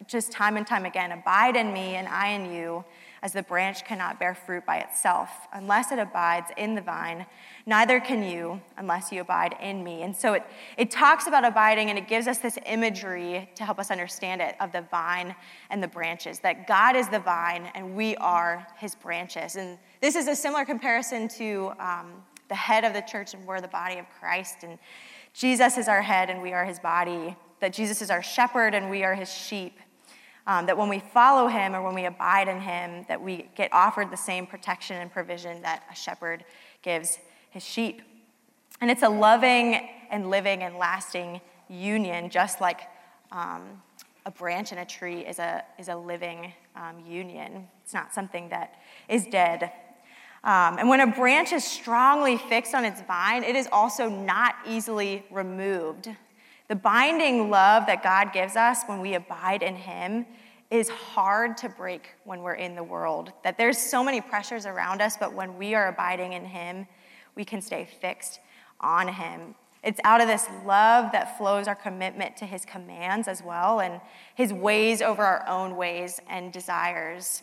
just 0.08 0.32
time 0.32 0.58
and 0.58 0.68
time 0.68 0.86
again, 0.86 1.12
abide 1.12 1.56
in 1.56 1.72
me 1.74 1.96
and 1.96 2.08
I 2.08 2.30
in 2.30 2.52
you, 2.54 2.84
as 3.26 3.34
the 3.34 3.42
branch 3.42 3.86
cannot 3.86 4.20
bear 4.20 4.36
fruit 4.36 4.64
by 4.68 4.78
itself 4.78 5.30
unless 5.54 5.92
it 5.92 5.98
abides 5.98 6.52
in 6.58 6.76
the 6.76 6.82
vine, 6.82 7.26
neither 7.66 8.00
can 8.00 8.22
you 8.22 8.62
unless 8.78 9.12
you 9.12 9.22
abide 9.22 9.56
in 9.60 9.84
me. 9.84 10.04
And 10.04 10.16
so 10.16 10.34
it, 10.34 10.44
it 10.78 10.92
talks 10.92 11.26
about 11.26 11.44
abiding 11.44 11.90
and 11.90 11.98
it 11.98 12.08
gives 12.08 12.28
us 12.28 12.38
this 12.38 12.60
imagery 12.68 13.50
to 13.56 13.66
help 13.66 13.80
us 13.80 13.90
understand 13.90 14.42
it 14.42 14.56
of 14.60 14.72
the 14.72 14.82
vine 14.92 15.34
and 15.72 15.82
the 15.82 15.88
branches, 15.88 16.40
that 16.42 16.68
God 16.68 16.96
is 16.96 17.10
the 17.10 17.20
vine 17.20 17.72
and 17.74 17.96
we 17.96 18.16
are 18.18 18.68
his 18.78 18.94
branches. 18.94 19.56
And 19.56 19.80
this 20.02 20.16
is 20.16 20.28
a 20.28 20.36
similar 20.36 20.64
comparison 20.64 21.28
to 21.30 21.72
um, 21.80 22.12
the 22.48 22.56
head 22.56 22.84
of 22.84 22.94
the 22.94 23.02
church 23.02 23.34
and 23.34 23.44
we're 23.48 23.60
the 23.60 23.68
body 23.68 23.98
of 23.98 24.06
Christ. 24.20 24.58
And 24.62 24.78
Jesus 25.36 25.77
is 25.77 25.89
our 25.89 26.01
head 26.01 26.30
and 26.30 26.42
we 26.42 26.54
are 26.54 26.63
his 26.63 26.80
body, 26.80 27.36
that 27.60 27.74
Jesus 27.74 28.01
is 28.01 28.10
our 28.10 28.24
shepherd 28.24 28.74
and 28.74 28.89
we 28.89 29.04
are 29.04 29.15
his 29.15 29.32
sheep. 29.32 29.80
Um, 30.48 30.68
that 30.68 30.77
when 30.77 30.89
we 30.89 31.00
follow 31.00 31.48
him 31.48 31.75
or 31.75 31.82
when 31.82 31.96
we 31.96 32.06
abide 32.06 32.48
in 32.48 32.62
him, 32.62 33.04
that 33.08 33.22
we 33.22 33.50
get 33.56 33.74
offered 33.74 34.12
the 34.12 34.18
same 34.18 34.46
protection 34.46 34.96
and 34.98 35.12
provision 35.12 35.62
that 35.63 35.84
a 35.92 35.96
shepherd 35.96 36.46
gives 36.84 37.18
his 37.50 37.63
sheep. 37.63 38.01
And 38.80 38.92
it's 38.92 39.04
a 39.04 39.10
loving 39.10 39.89
and 40.12 40.30
living 40.30 40.62
and 40.62 40.77
lasting 40.77 41.42
union, 41.68 42.30
just 42.30 42.62
like 42.62 42.82
um, 43.32 43.82
a 44.25 44.32
branch 44.32 44.72
in 44.72 44.77
a 44.77 44.86
tree 44.86 45.22
is 45.22 45.39
a, 45.39 45.63
is 45.80 45.88
a 45.88 45.96
living 45.96 46.54
um, 46.75 47.04
union. 47.06 47.68
It's 47.84 47.94
not 47.94 48.13
something 48.13 48.50
that 48.50 48.75
is 49.10 49.25
dead. 49.25 49.72
Um, 50.46 50.78
and 50.78 50.88
when 50.88 51.02
a 51.02 51.08
branch 51.08 51.52
is 51.54 51.64
strongly 51.64 52.38
fixed 52.38 52.75
on 52.75 52.86
its 52.86 53.02
vine, 53.02 53.44
it 53.44 53.56
is 53.56 53.68
also 53.72 54.08
not 54.08 54.54
easily 54.68 55.25
removed. 55.32 56.08
The 56.68 56.75
binding 56.75 57.50
love 57.50 57.88
that 57.88 58.04
God 58.04 58.32
gives 58.32 58.56
us 58.56 58.84
when 58.86 59.02
we 59.02 59.16
abide 59.16 59.64
in 59.64 59.75
Him 59.75 60.28
is 60.70 60.88
hard 60.90 61.58
to 61.58 61.70
break 61.70 62.10
when 62.25 62.42
we're 62.42 62.54
in 62.54 62.75
the 62.75 62.84
world. 62.84 63.32
That 63.44 63.58
there's 63.58 63.80
so 63.80 64.04
many 64.04 64.22
pressures 64.22 64.68
around 64.68 65.02
us, 65.02 65.18
but 65.18 65.34
when 65.34 65.58
we 65.58 65.74
are 65.74 65.88
abiding 65.88 66.34
in 66.34 66.46
Him, 66.46 66.88
we 67.34 67.44
can 67.44 67.60
stay 67.60 67.88
fixed 68.00 68.40
on 68.80 69.08
Him. 69.08 69.56
It's 69.84 70.00
out 70.04 70.22
of 70.22 70.28
this 70.28 70.48
love 70.64 71.12
that 71.12 71.40
flows 71.40 71.68
our 71.68 71.75
commitment 71.75 72.38
to 72.38 72.46
His 72.46 72.66
commands 72.66 73.28
as 73.28 73.42
well 73.42 73.80
and 73.80 74.00
His 74.36 74.54
ways 74.54 75.02
over 75.02 75.24
our 75.24 75.48
own 75.48 75.75
ways 75.75 76.20
and 76.30 76.54
desires. 76.54 77.42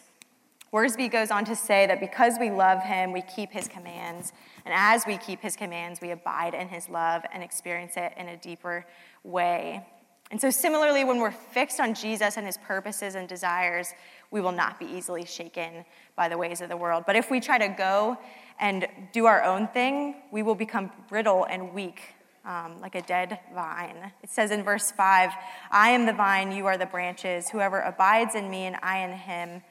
Wiersbe 0.72 1.10
goes 1.10 1.30
on 1.30 1.44
to 1.44 1.54
say 1.54 1.86
that 1.86 2.00
because 2.00 2.38
we 2.40 2.50
love 2.50 2.82
Him, 2.82 3.12
we 3.12 3.22
keep 3.22 3.52
His 3.52 3.68
commands. 3.68 4.32
And 4.64 4.72
as 4.74 5.04
we 5.06 5.18
keep 5.18 5.40
His 5.42 5.54
commands, 5.54 6.00
we 6.00 6.10
abide 6.12 6.54
in 6.54 6.68
His 6.68 6.88
love 6.88 7.22
and 7.32 7.42
experience 7.42 7.94
it 7.96 8.12
in 8.16 8.28
a 8.28 8.36
deeper 8.36 8.86
way. 9.22 9.86
And 10.32 10.40
so, 10.40 10.48
similarly, 10.48 11.04
when 11.04 11.18
we're 11.18 11.30
fixed 11.30 11.78
on 11.78 11.92
Jesus 11.92 12.38
and 12.38 12.46
his 12.46 12.56
purposes 12.56 13.16
and 13.16 13.28
desires, 13.28 13.92
we 14.30 14.40
will 14.40 14.50
not 14.50 14.80
be 14.80 14.86
easily 14.86 15.26
shaken 15.26 15.84
by 16.16 16.30
the 16.30 16.38
ways 16.38 16.62
of 16.62 16.70
the 16.70 16.76
world. 16.76 17.04
But 17.06 17.16
if 17.16 17.30
we 17.30 17.38
try 17.38 17.58
to 17.58 17.68
go 17.68 18.16
and 18.58 18.88
do 19.12 19.26
our 19.26 19.44
own 19.44 19.68
thing, 19.68 20.22
we 20.30 20.42
will 20.42 20.54
become 20.54 20.90
brittle 21.06 21.44
and 21.44 21.74
weak, 21.74 22.14
um, 22.46 22.80
like 22.80 22.94
a 22.94 23.02
dead 23.02 23.40
vine. 23.54 24.10
It 24.22 24.30
says 24.30 24.50
in 24.50 24.64
verse 24.64 24.90
5 24.90 25.32
I 25.70 25.90
am 25.90 26.06
the 26.06 26.14
vine, 26.14 26.50
you 26.50 26.64
are 26.64 26.78
the 26.78 26.86
branches. 26.86 27.50
Whoever 27.50 27.80
abides 27.80 28.34
in 28.34 28.50
me 28.50 28.64
and 28.64 28.76
I 28.82 29.04
in 29.04 29.12
him, 29.12 29.62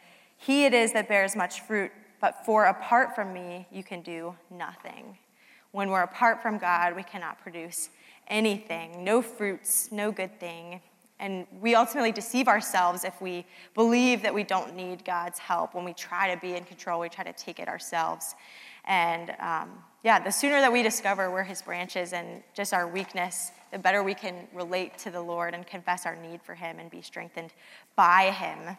he 0.42 0.66
it 0.66 0.74
is 0.74 0.92
that 0.94 1.08
bears 1.08 1.36
much 1.36 1.62
fruit. 1.62 1.92
But 2.20 2.46
for 2.46 2.66
apart 2.66 3.14
from 3.14 3.32
me, 3.32 3.68
you 3.72 3.84
can 3.84 4.02
do 4.02 4.36
nothing. 4.50 5.18
When 5.72 5.90
we're 5.92 6.02
apart 6.02 6.42
from 6.42 6.58
God, 6.58 6.96
we 6.96 7.04
cannot 7.04 7.40
produce 7.40 7.90
anything, 8.28 9.04
no 9.04 9.22
fruits, 9.22 9.92
no 9.92 10.12
good 10.12 10.40
thing. 10.40 10.82
And 11.20 11.46
we 11.60 11.76
ultimately 11.76 12.12
deceive 12.12 12.48
ourselves 12.48 13.04
if 13.04 13.22
we 13.22 13.46
believe 13.76 14.24
that 14.24 14.34
we 14.34 14.44
don't 14.44 14.76
need 14.76 15.06
God's 15.06 15.38
help. 15.38 15.76
When 15.76 15.86
we 15.86 15.94
try 15.94 16.34
to 16.34 16.42
be 16.42 16.56
in 16.56 16.64
control, 16.64 17.00
we 17.00 17.10
try 17.10 17.24
to 17.24 17.34
take 17.34 17.60
it 17.60 17.68
ourselves. 17.68 18.34
And 18.86 19.36
um, 19.40 19.70
yeah, 20.04 20.20
the 20.20 20.32
sooner 20.32 20.60
that 20.60 20.74
we 20.74 20.82
discover 20.82 21.30
we're 21.30 21.44
His 21.44 21.62
branches 21.62 22.14
and 22.14 22.42
just 22.56 22.74
our 22.74 22.88
weakness, 22.88 23.52
the 23.72 23.78
better 23.78 24.02
we 24.02 24.16
can 24.16 24.48
relate 24.56 24.98
to 25.00 25.12
the 25.12 25.22
Lord 25.22 25.54
and 25.54 25.68
confess 25.68 26.08
our 26.08 26.16
need 26.16 26.42
for 26.42 26.56
Him 26.56 26.80
and 26.80 26.90
be 26.90 27.04
strengthened 27.04 27.54
by 27.96 28.32
Him. 28.32 28.76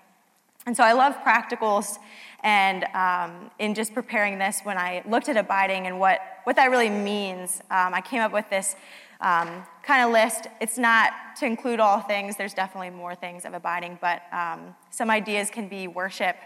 And 0.66 0.76
so 0.76 0.84
I 0.84 0.92
love 0.92 1.16
practicals. 1.24 1.98
And 2.44 2.84
um, 2.94 3.50
in 3.58 3.74
just 3.74 3.94
preparing 3.94 4.38
this, 4.38 4.60
when 4.62 4.78
I 4.78 5.02
looked 5.06 5.28
at 5.28 5.36
abiding 5.36 5.86
and 5.86 5.98
what, 5.98 6.20
what 6.44 6.56
that 6.56 6.70
really 6.70 6.90
means, 6.90 7.60
um, 7.70 7.94
I 7.94 8.00
came 8.00 8.20
up 8.20 8.32
with 8.32 8.48
this 8.50 8.74
um, 9.20 9.64
kind 9.82 10.04
of 10.04 10.10
list. 10.10 10.46
It's 10.60 10.78
not 10.78 11.12
to 11.38 11.46
include 11.46 11.80
all 11.80 12.00
things, 12.00 12.36
there's 12.36 12.54
definitely 12.54 12.90
more 12.90 13.14
things 13.14 13.44
of 13.44 13.54
abiding, 13.54 13.98
but 14.00 14.22
um, 14.32 14.74
some 14.90 15.10
ideas 15.10 15.50
can 15.50 15.68
be 15.68 15.86
worship 15.86 16.36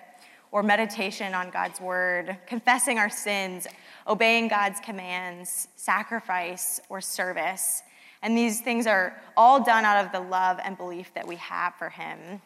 or 0.53 0.63
meditation 0.63 1.35
on 1.35 1.51
God's 1.51 1.81
word, 1.81 2.37
confessing 2.47 2.99
our 2.99 3.11
sins, 3.11 3.67
obeying 4.07 4.49
God's 4.49 4.79
commands, 4.81 5.69
sacrifice, 5.77 6.81
or 6.89 7.01
service. 7.01 7.83
And 8.23 8.37
these 8.37 8.61
things 8.61 8.87
are 8.87 9.21
all 9.37 9.63
done 9.63 9.85
out 9.85 10.05
of 10.05 10.13
the 10.13 10.21
love 10.21 10.59
and 10.63 10.77
belief 10.77 11.13
that 11.15 11.27
we 11.27 11.37
have 11.37 11.75
for 11.75 11.91
Him. 11.91 12.41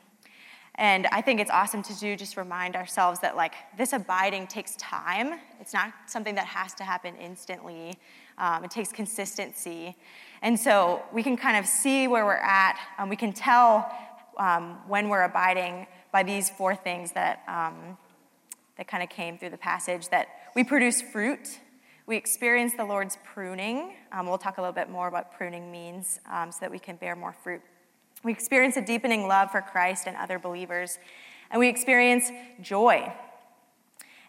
And 0.81 1.07
I 1.13 1.21
think 1.21 1.41
it's 1.41 1.51
awesome 1.51 1.83
to 1.83 1.95
do, 1.95 2.17
just 2.17 2.39
remind 2.39 2.75
ourselves 2.75 3.21
that, 3.21 3.37
like, 3.37 3.53
this 3.77 3.93
abiding 3.93 4.47
takes 4.47 4.77
time. 4.77 5.39
It's 5.61 5.75
not 5.75 5.93
something 6.07 6.35
that 6.37 6.47
has 6.47 6.73
to 6.77 6.85
happen 6.85 7.15
instantly. 7.17 7.99
Um, 8.39 8.65
it 8.65 8.71
takes 8.71 8.91
consistency. 8.91 9.95
And 10.41 10.59
so 10.59 11.03
we 11.13 11.23
can 11.23 11.37
kind 11.37 11.59
of 11.59 11.67
see 11.67 12.09
where 12.09 12.25
we're 12.25 12.37
at. 12.37 12.79
Um, 12.99 13.11
we 13.11 13.17
can 13.17 13.35
tell 13.35 13.93
um, 14.39 14.79
when 14.89 15.11
we're 15.11 15.25
abiding 15.25 15.87
by 16.13 16.23
these 16.23 16.49
four 16.49 16.75
things 16.75 17.13
that, 17.13 17.43
um, 17.47 17.99
that 18.79 18.89
kind 18.89 19.03
of 19.03 19.11
came 19.11 19.37
through 19.37 19.51
the 19.51 19.59
passage 19.59 20.09
that 20.09 20.29
we 20.57 20.65
produce 20.65 21.03
fruit. 21.03 21.61
We 22.07 22.17
experience 22.17 22.73
the 22.75 22.87
Lord's 22.87 23.19
pruning. 23.23 23.97
Um, 24.13 24.27
we'll 24.27 24.39
talk 24.39 24.57
a 24.57 24.63
little 24.63 24.73
bit 24.73 24.89
more 24.89 25.09
about 25.09 25.37
pruning 25.37 25.71
means 25.71 26.21
so 26.25 26.57
that 26.63 26.71
we 26.71 26.79
can 26.79 26.97
bear 26.97 27.15
more 27.15 27.35
fruit. 27.35 27.61
We 28.23 28.33
experience 28.33 28.77
a 28.77 28.83
deepening 28.83 29.27
love 29.27 29.51
for 29.51 29.61
Christ 29.61 30.07
and 30.07 30.17
other 30.17 30.39
believers. 30.39 30.99
And 31.51 31.59
we 31.59 31.69
experience 31.69 32.31
joy. 32.61 33.13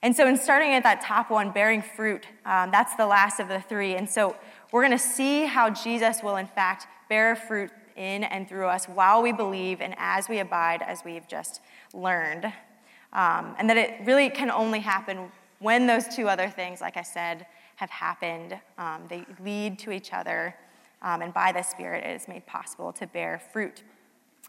And 0.03 0.15
so, 0.15 0.27
in 0.27 0.37
starting 0.37 0.73
at 0.73 0.83
that 0.83 1.01
top 1.01 1.29
one, 1.29 1.51
bearing 1.51 1.83
fruit, 1.83 2.25
um, 2.45 2.71
that's 2.71 2.95
the 2.95 3.05
last 3.05 3.39
of 3.39 3.47
the 3.47 3.61
three. 3.61 3.95
And 3.95 4.09
so, 4.09 4.35
we're 4.71 4.81
going 4.81 4.97
to 4.97 5.03
see 5.03 5.45
how 5.45 5.69
Jesus 5.69 6.23
will, 6.23 6.37
in 6.37 6.47
fact, 6.47 6.87
bear 7.09 7.35
fruit 7.35 7.69
in 7.95 8.23
and 8.23 8.47
through 8.47 8.67
us 8.67 8.85
while 8.85 9.21
we 9.21 9.31
believe 9.31 9.81
and 9.81 9.93
as 9.97 10.29
we 10.29 10.39
abide, 10.39 10.81
as 10.81 11.03
we've 11.03 11.27
just 11.27 11.61
learned. 11.93 12.45
Um, 13.13 13.55
and 13.59 13.69
that 13.69 13.77
it 13.77 14.05
really 14.05 14.29
can 14.29 14.49
only 14.49 14.79
happen 14.79 15.29
when 15.59 15.85
those 15.85 16.07
two 16.07 16.27
other 16.27 16.49
things, 16.49 16.81
like 16.81 16.97
I 16.97 17.03
said, 17.03 17.45
have 17.75 17.89
happened. 17.89 18.57
Um, 18.77 19.03
they 19.09 19.25
lead 19.43 19.77
to 19.79 19.91
each 19.91 20.13
other, 20.13 20.55
um, 21.01 21.21
and 21.21 21.33
by 21.33 21.51
the 21.51 21.63
Spirit, 21.63 22.05
it 22.05 22.21
is 22.21 22.27
made 22.27 22.45
possible 22.45 22.93
to 22.93 23.07
bear 23.07 23.41
fruit. 23.51 23.83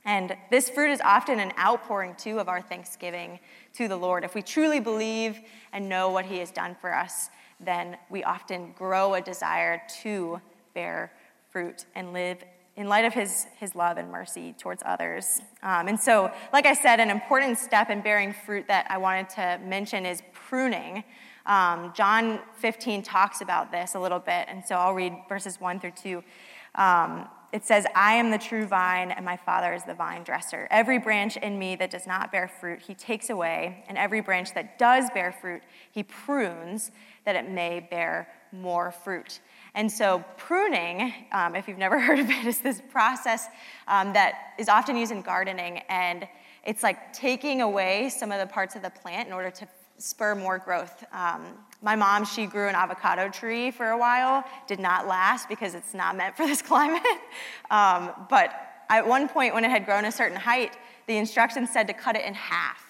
And 0.04 0.36
this 0.50 0.68
fruit 0.68 0.90
is 0.90 1.00
often 1.02 1.38
an 1.38 1.52
outpouring, 1.58 2.16
too, 2.16 2.40
of 2.40 2.48
our 2.48 2.60
thanksgiving 2.60 3.38
to 3.74 3.86
the 3.88 3.96
Lord. 3.96 4.24
If 4.24 4.34
we 4.34 4.42
truly 4.42 4.80
believe 4.80 5.40
and 5.72 5.88
know 5.88 6.10
what 6.10 6.24
He 6.24 6.38
has 6.38 6.50
done 6.50 6.76
for 6.80 6.94
us, 6.94 7.30
then 7.60 7.96
we 8.10 8.24
often 8.24 8.72
grow 8.72 9.14
a 9.14 9.20
desire 9.20 9.80
to 10.02 10.40
bear 10.74 11.12
fruit 11.50 11.84
and 11.94 12.12
live 12.12 12.42
in 12.76 12.88
light 12.88 13.04
of 13.04 13.12
his, 13.12 13.46
his 13.58 13.74
love 13.74 13.98
and 13.98 14.10
mercy 14.10 14.54
towards 14.58 14.82
others. 14.86 15.40
Um, 15.62 15.88
and 15.88 16.00
so, 16.00 16.32
like 16.52 16.64
I 16.64 16.72
said, 16.72 17.00
an 17.00 17.10
important 17.10 17.58
step 17.58 17.90
in 17.90 18.00
bearing 18.00 18.32
fruit 18.32 18.66
that 18.68 18.86
I 18.88 18.96
wanted 18.96 19.28
to 19.30 19.60
mention 19.64 20.06
is 20.06 20.22
pruning. 20.32 21.04
Um, 21.46 21.92
John 21.94 22.40
15 22.56 23.02
talks 23.02 23.40
about 23.40 23.72
this 23.72 23.94
a 23.94 24.00
little 24.00 24.18
bit, 24.18 24.46
and 24.48 24.64
so 24.64 24.76
I'll 24.76 24.94
read 24.94 25.14
verses 25.28 25.60
1 25.60 25.80
through 25.80 25.92
2. 25.92 26.22
Um, 26.74 27.28
it 27.52 27.66
says, 27.66 27.84
I 27.94 28.14
am 28.14 28.30
the 28.30 28.38
true 28.38 28.64
vine, 28.64 29.10
and 29.10 29.26
my 29.26 29.36
Father 29.36 29.74
is 29.74 29.84
the 29.84 29.92
vine 29.92 30.22
dresser. 30.22 30.66
Every 30.70 30.98
branch 30.98 31.36
in 31.36 31.58
me 31.58 31.76
that 31.76 31.90
does 31.90 32.06
not 32.06 32.32
bear 32.32 32.48
fruit, 32.48 32.80
he 32.80 32.94
takes 32.94 33.28
away, 33.28 33.84
and 33.88 33.98
every 33.98 34.22
branch 34.22 34.54
that 34.54 34.78
does 34.78 35.10
bear 35.12 35.32
fruit, 35.32 35.62
he 35.90 36.02
prunes, 36.02 36.92
that 37.26 37.36
it 37.36 37.50
may 37.50 37.80
bear 37.80 38.28
more 38.52 38.90
fruit. 38.90 39.40
And 39.74 39.92
so, 39.92 40.24
pruning, 40.38 41.12
um, 41.32 41.54
if 41.54 41.68
you've 41.68 41.76
never 41.76 42.00
heard 42.06 42.18
of 42.18 42.30
it, 42.30 42.46
is 42.46 42.60
this 42.60 42.80
process 42.90 43.46
um, 43.86 44.14
that 44.14 44.54
is 44.58 44.70
often 44.70 44.96
used 44.96 45.12
in 45.12 45.20
gardening, 45.20 45.82
and 45.90 46.26
it's 46.64 46.82
like 46.82 47.12
taking 47.12 47.60
away 47.60 48.08
some 48.08 48.32
of 48.32 48.38
the 48.38 48.46
parts 48.46 48.76
of 48.76 48.82
the 48.82 48.90
plant 48.90 49.28
in 49.28 49.34
order 49.34 49.50
to 49.50 49.68
spur 50.02 50.34
more 50.34 50.58
growth. 50.58 51.04
Um, 51.12 51.46
my 51.80 51.94
mom, 51.96 52.24
she 52.24 52.46
grew 52.46 52.68
an 52.68 52.74
avocado 52.74 53.28
tree 53.28 53.70
for 53.70 53.90
a 53.90 53.98
while, 53.98 54.44
did 54.66 54.80
not 54.80 55.06
last 55.06 55.48
because 55.48 55.74
it's 55.74 55.94
not 55.94 56.16
meant 56.16 56.36
for 56.36 56.46
this 56.46 56.60
climate. 56.70 57.02
Um, 57.70 58.10
but 58.28 58.52
at 58.90 59.06
one 59.06 59.28
point, 59.28 59.54
when 59.54 59.64
it 59.64 59.70
had 59.70 59.86
grown 59.86 60.04
a 60.04 60.12
certain 60.12 60.36
height, 60.36 60.76
the 61.06 61.16
instructions 61.16 61.70
said 61.70 61.86
to 61.86 61.92
cut 61.92 62.16
it 62.16 62.24
in 62.24 62.34
half 62.34 62.84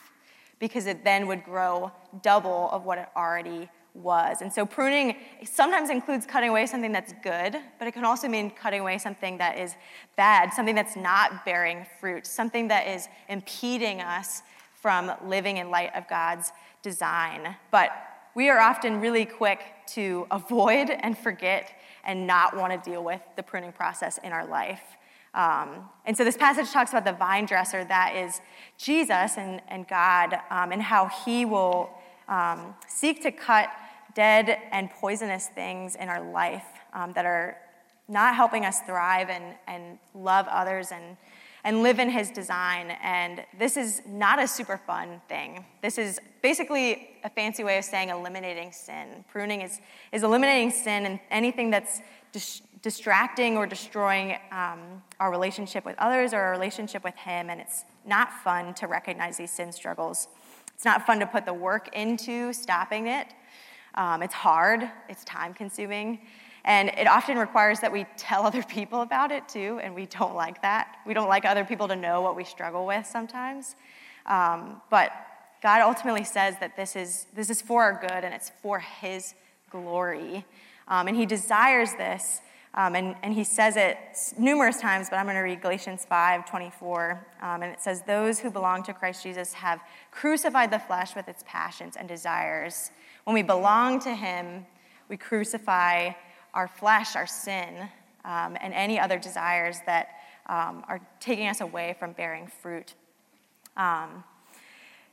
because 0.59 0.87
it 0.87 1.04
then 1.04 1.26
would 1.26 1.45
grow 1.45 1.92
double 2.23 2.71
of 2.71 2.85
what 2.85 2.99
it 2.99 3.09
already 3.16 3.69
was. 3.95 4.40
And 4.40 4.50
so 4.50 4.64
pruning 4.64 5.16
sometimes 5.45 5.90
includes 5.90 6.25
cutting 6.25 6.49
away 6.49 6.66
something 6.66 6.92
that's 6.92 7.12
good, 7.23 7.57
but 7.78 7.88
it 7.88 7.92
can 7.92 8.04
also 8.04 8.26
mean 8.26 8.50
cutting 8.50 8.81
away 8.81 8.97
something 8.97 9.37
that 9.38 9.59
is 9.59 9.75
bad, 10.16 10.52
something 10.54 10.75
that's 10.75 10.97
not 10.97 11.45
bearing 11.45 11.85
fruit, 12.00 12.26
something 12.26 12.69
that 12.69 12.87
is 12.87 13.09
impeding 13.28 14.00
us 14.00 14.42
from 14.83 15.12
living 15.25 15.59
in 15.59 15.71
light 15.71 15.95
of 15.95 16.09
God's 16.09 16.53
design. 16.83 17.57
But 17.71 17.93
we 18.35 18.49
are 18.49 18.59
often 18.59 19.01
really 19.01 19.25
quick 19.25 19.61
to 19.95 20.27
avoid 20.31 20.91
and 20.91 21.17
forget 21.17 21.73
and 22.05 22.27
not 22.27 22.57
want 22.57 22.73
to 22.73 22.91
deal 22.91 23.03
with 23.03 23.21
the 23.37 23.43
pruning 23.43 23.73
process 23.73 24.19
in 24.19 24.33
our 24.33 24.45
life. 24.45 24.83
Um, 25.35 25.89
and 26.05 26.17
so 26.17 26.25
this 26.25 26.37
passage 26.37 26.71
talks 26.71 26.91
about 26.91 27.05
the 27.05 27.12
vine 27.12 27.47
dresser 27.47 27.85
that 27.85 28.17
is 28.17 28.41
Jesus 28.77 29.39
and, 29.39 29.62
and 29.69 29.89
God, 29.89 30.39
um, 30.51 30.73
and 30.73 30.83
how 30.83 31.07
he 31.25 31.47
will 31.47 31.89
um, 32.29 32.75
seek 32.87 33.23
to 33.23 33.31
cut 33.31 33.71
dead 34.15 34.59
and 34.73 34.91
poisonous 34.91 35.47
things 35.47 35.97
in 35.97 36.09
our 36.09 36.21
life 36.33 36.67
um, 36.93 37.12
that 37.15 37.25
are 37.25 37.57
not 38.09 38.35
helping 38.35 38.67
us 38.67 38.81
thrive 38.81 39.31
and, 39.31 39.55
and 39.67 39.99
love 40.15 40.47
others 40.49 40.93
and 40.93 41.17
and 41.64 41.83
live 41.83 41.99
in 41.99 42.11
his 42.11 42.31
design. 42.31 42.90
And 43.02 43.45
this 43.59 43.76
is 43.76 44.02
not 44.07 44.42
a 44.42 44.49
super 44.49 44.76
fun 44.76 45.21
thing. 45.28 45.64
This 45.81 45.99
is 45.99 46.19
basically 46.42 47.11
a 47.25 47.31
fancy 47.31 47.62
way 47.62 47.78
of 47.78 47.85
saying 47.85 48.09
eliminating 48.09 48.73
sin. 48.73 49.25
Pruning 49.31 49.61
is, 49.61 49.81
is 50.11 50.23
eliminating 50.23 50.71
sin 50.71 51.07
and 51.07 51.21
anything 51.31 51.71
that's 51.71 52.00
dis- 52.33 52.62
distracting 52.83 53.57
or 53.57 53.66
destroying 53.66 54.37
um, 54.50 55.02
our 55.21 55.31
relationship 55.31 55.85
with 55.85 55.97
others 55.99 56.33
or 56.33 56.40
our 56.40 56.50
relationship 56.50 57.04
with 57.04 57.14
him. 57.14 57.49
And 57.49 57.61
it's 57.61 57.85
not 58.04 58.33
fun 58.42 58.75
to 58.75 58.88
recognize 58.88 59.37
these 59.37 59.52
sin 59.52 59.71
struggles. 59.71 60.26
It's 60.75 60.85
not 60.85 61.07
fun 61.07 61.21
to 61.21 61.26
put 61.26 61.47
the 61.47 61.54
work 61.54 61.95
into 61.95 62.52
stopping 62.52 63.07
it. 63.07 63.28
Um, 63.95 64.23
it's 64.23 64.35
hard, 64.35 64.90
it's 65.09 65.23
time 65.25 65.54
consuming. 65.54 66.21
And 66.64 66.90
it 66.90 67.07
often 67.07 67.38
requires 67.38 67.81
that 67.81 67.92
we 67.92 68.07
tell 68.16 68.47
other 68.47 68.62
people 68.62 69.02
about 69.02 69.31
it 69.33 69.49
too, 69.49 69.81
and 69.83 69.95
we 69.95 70.07
don't 70.07 70.35
like 70.35 70.62
that. 70.62 70.97
We 71.07 71.14
don't 71.14 71.28
like 71.28 71.45
other 71.45 71.64
people 71.64 71.88
to 71.88 71.97
know 71.97 72.21
what 72.21 72.37
we 72.37 72.45
struggle 72.45 72.87
with 72.87 73.07
sometimes. 73.07 73.76
Um, 74.26 74.81
but 74.90 75.12
God 75.62 75.81
ultimately 75.81 76.25
says 76.25 76.57
that 76.61 76.76
this 76.76 76.97
is, 76.97 77.26
this 77.35 77.50
is 77.50 77.61
for 77.62 77.83
our 77.83 78.00
good 78.00 78.25
and 78.25 78.35
it's 78.35 78.50
for 78.62 78.78
His 78.78 79.35
glory. 79.71 80.45
Um, 80.88 81.09
and 81.09 81.16
He 81.16 81.26
desires 81.26 81.92
this. 81.95 82.40
Um, 82.75 82.95
and, 82.95 83.14
and 83.23 83.35
he 83.35 83.45
says 83.45 83.76
it 83.76 83.99
numerous 84.38 84.81
times, 84.81 85.11
but 85.11 85.16
I'm 85.16 85.26
going 85.26 85.37
to 85.37 85.42
read 85.42 85.61
Galatians 85.61 86.07
5 86.07 86.49
24. 86.49 87.26
Um, 87.42 87.62
and 87.62 87.73
it 87.73 87.83
says, 87.83 88.02
Those 88.07 88.38
who 88.38 88.50
belong 88.50 88.83
to 88.85 88.95
Christ 88.95 89.23
Jesus 89.23 89.52
have 89.52 89.81
crucified 90.11 90.71
the 90.71 90.78
flesh 90.78 91.14
with 91.14 91.28
its 91.28 91.45
passions 91.47 91.97
and 91.97 92.09
desires. 92.09 92.90
When 93.25 93.35
we 93.35 93.42
belong 93.42 94.00
to 94.00 94.14
Him, 94.14 94.64
we 95.11 95.19
crucify 95.19 96.12
our 96.55 96.69
flesh, 96.69 97.17
our 97.17 97.27
sin, 97.27 97.89
um, 98.25 98.57
and 98.61 98.73
any 98.75 98.99
other 98.99 99.19
desires 99.19 99.79
that 99.87 100.09
um, 100.47 100.85
are 100.89 101.01
taking 101.21 101.49
us 101.49 101.61
away 101.61 101.97
from 101.99 102.13
bearing 102.13 102.47
fruit. 102.47 102.95
Um, 103.77 104.25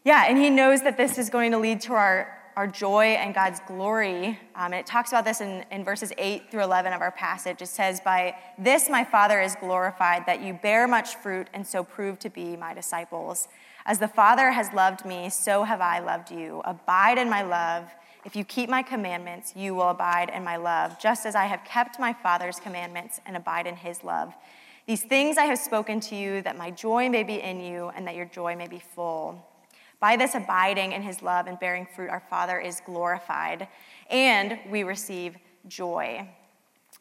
yeah, 0.03 0.25
and 0.27 0.38
he 0.38 0.50
knows 0.50 0.81
that 0.84 0.98
this 0.98 1.17
is 1.17 1.29
going 1.29 1.51
to 1.51 1.58
lead 1.58 1.81
to 1.81 1.93
our, 1.93 2.38
our 2.55 2.67
joy 2.67 3.17
and 3.19 3.34
God's 3.34 3.60
glory. 3.67 4.39
Um, 4.55 4.74
and 4.74 4.75
it 4.75 4.86
talks 4.86 5.12
about 5.12 5.25
this 5.25 5.41
in, 5.41 5.65
in 5.72 5.84
verses 5.84 6.12
8 6.17 6.50
through 6.50 6.63
11 6.63 6.93
of 6.93 7.01
our 7.01 7.12
passage. 7.12 7.62
It 7.62 7.67
says, 7.67 8.00
By 8.00 8.36
this 8.58 8.89
my 8.89 9.03
Father 9.03 9.41
is 9.41 9.55
glorified, 9.55 10.25
that 10.25 10.41
you 10.41 10.53
bear 10.53 10.88
much 10.88 11.15
fruit 11.15 11.48
and 11.53 11.65
so 11.65 11.84
prove 11.84 12.19
to 12.19 12.29
be 12.29 12.55
my 12.55 12.74
disciples. 12.74 13.48
As 13.86 14.00
the 14.00 14.08
Father 14.08 14.51
has 14.51 14.72
loved 14.74 15.05
me, 15.05 15.29
so 15.29 15.63
have 15.63 15.81
I 15.81 16.00
loved 16.00 16.31
you. 16.31 16.62
Abide 16.65 17.17
in 17.17 17.29
my 17.29 17.43
love. 17.43 17.89
If 18.29 18.36
you 18.36 18.43
keep 18.43 18.69
my 18.69 18.83
commandments, 18.83 19.53
you 19.55 19.74
will 19.74 19.89
abide 19.89 20.29
in 20.29 20.43
my 20.43 20.55
love, 20.55 21.00
just 21.00 21.25
as 21.25 21.33
I 21.33 21.45
have 21.45 21.63
kept 21.63 22.00
my 22.00 22.13
Father's 22.13 22.59
commandments 22.59 23.19
and 23.25 23.36
abide 23.36 23.65
in 23.65 23.75
his 23.75 24.03
love. 24.03 24.36
These 24.86 25.01
things 25.01 25.39
I 25.39 25.45
have 25.45 25.57
spoken 25.57 26.00
to 26.01 26.15
you, 26.15 26.43
that 26.43 26.55
my 26.55 26.69
joy 26.69 27.09
may 27.09 27.24
be 27.24 27.41
in 27.41 27.59
you 27.59 27.89
and 27.95 28.05
that 28.05 28.13
your 28.13 28.27
joy 28.27 28.55
may 28.55 28.67
be 28.67 28.77
full. 28.77 29.43
By 30.00 30.15
this 30.15 30.36
abiding 30.36 30.91
in 30.91 31.01
his 31.01 31.24
love 31.24 31.48
and 31.48 31.59
bearing 31.59 31.88
fruit, 31.95 32.12
our 32.12 32.21
Father 32.29 32.59
is 32.59 32.83
glorified, 32.86 33.67
and 34.12 34.59
we 34.69 34.83
receive 34.83 35.36
joy. 35.67 36.29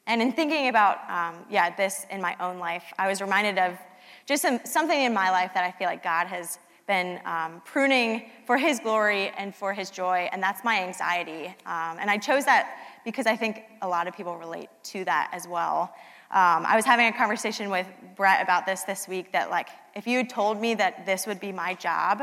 And 0.06 0.22
in 0.22 0.32
thinking 0.32 0.68
about, 0.68 0.98
um, 1.10 1.44
yeah, 1.50 1.76
this 1.76 2.06
in 2.10 2.22
my 2.22 2.36
own 2.40 2.58
life, 2.58 2.84
I 2.98 3.06
was 3.06 3.20
reminded 3.20 3.58
of 3.58 3.76
just 4.24 4.40
some, 4.40 4.60
something 4.64 4.98
in 4.98 5.12
my 5.12 5.30
life 5.30 5.50
that 5.52 5.64
I 5.64 5.72
feel 5.72 5.88
like 5.88 6.02
God 6.02 6.26
has 6.28 6.58
been 6.88 7.20
um, 7.24 7.62
pruning 7.64 8.30
for 8.46 8.58
his 8.58 8.80
glory 8.80 9.30
and 9.38 9.54
for 9.54 9.72
his 9.72 9.90
joy, 9.90 10.28
and 10.32 10.42
that's 10.42 10.64
my 10.64 10.82
anxiety. 10.82 11.46
Um, 11.64 11.98
and 12.00 12.10
I 12.10 12.18
chose 12.18 12.44
that 12.46 12.76
because 13.04 13.26
I 13.26 13.36
think 13.36 13.62
a 13.82 13.88
lot 13.88 14.08
of 14.08 14.16
people 14.16 14.36
relate 14.36 14.70
to 14.84 15.04
that 15.04 15.30
as 15.32 15.46
well. 15.46 15.94
Um, 16.30 16.66
I 16.66 16.74
was 16.74 16.84
having 16.84 17.06
a 17.06 17.12
conversation 17.12 17.70
with 17.70 17.86
Brett 18.16 18.42
about 18.42 18.66
this 18.66 18.82
this 18.82 19.06
week 19.06 19.32
that, 19.32 19.50
like, 19.50 19.68
if 19.94 20.06
you 20.06 20.16
had 20.16 20.28
told 20.28 20.60
me 20.60 20.74
that 20.74 21.06
this 21.06 21.26
would 21.26 21.38
be 21.38 21.52
my 21.52 21.74
job, 21.74 22.22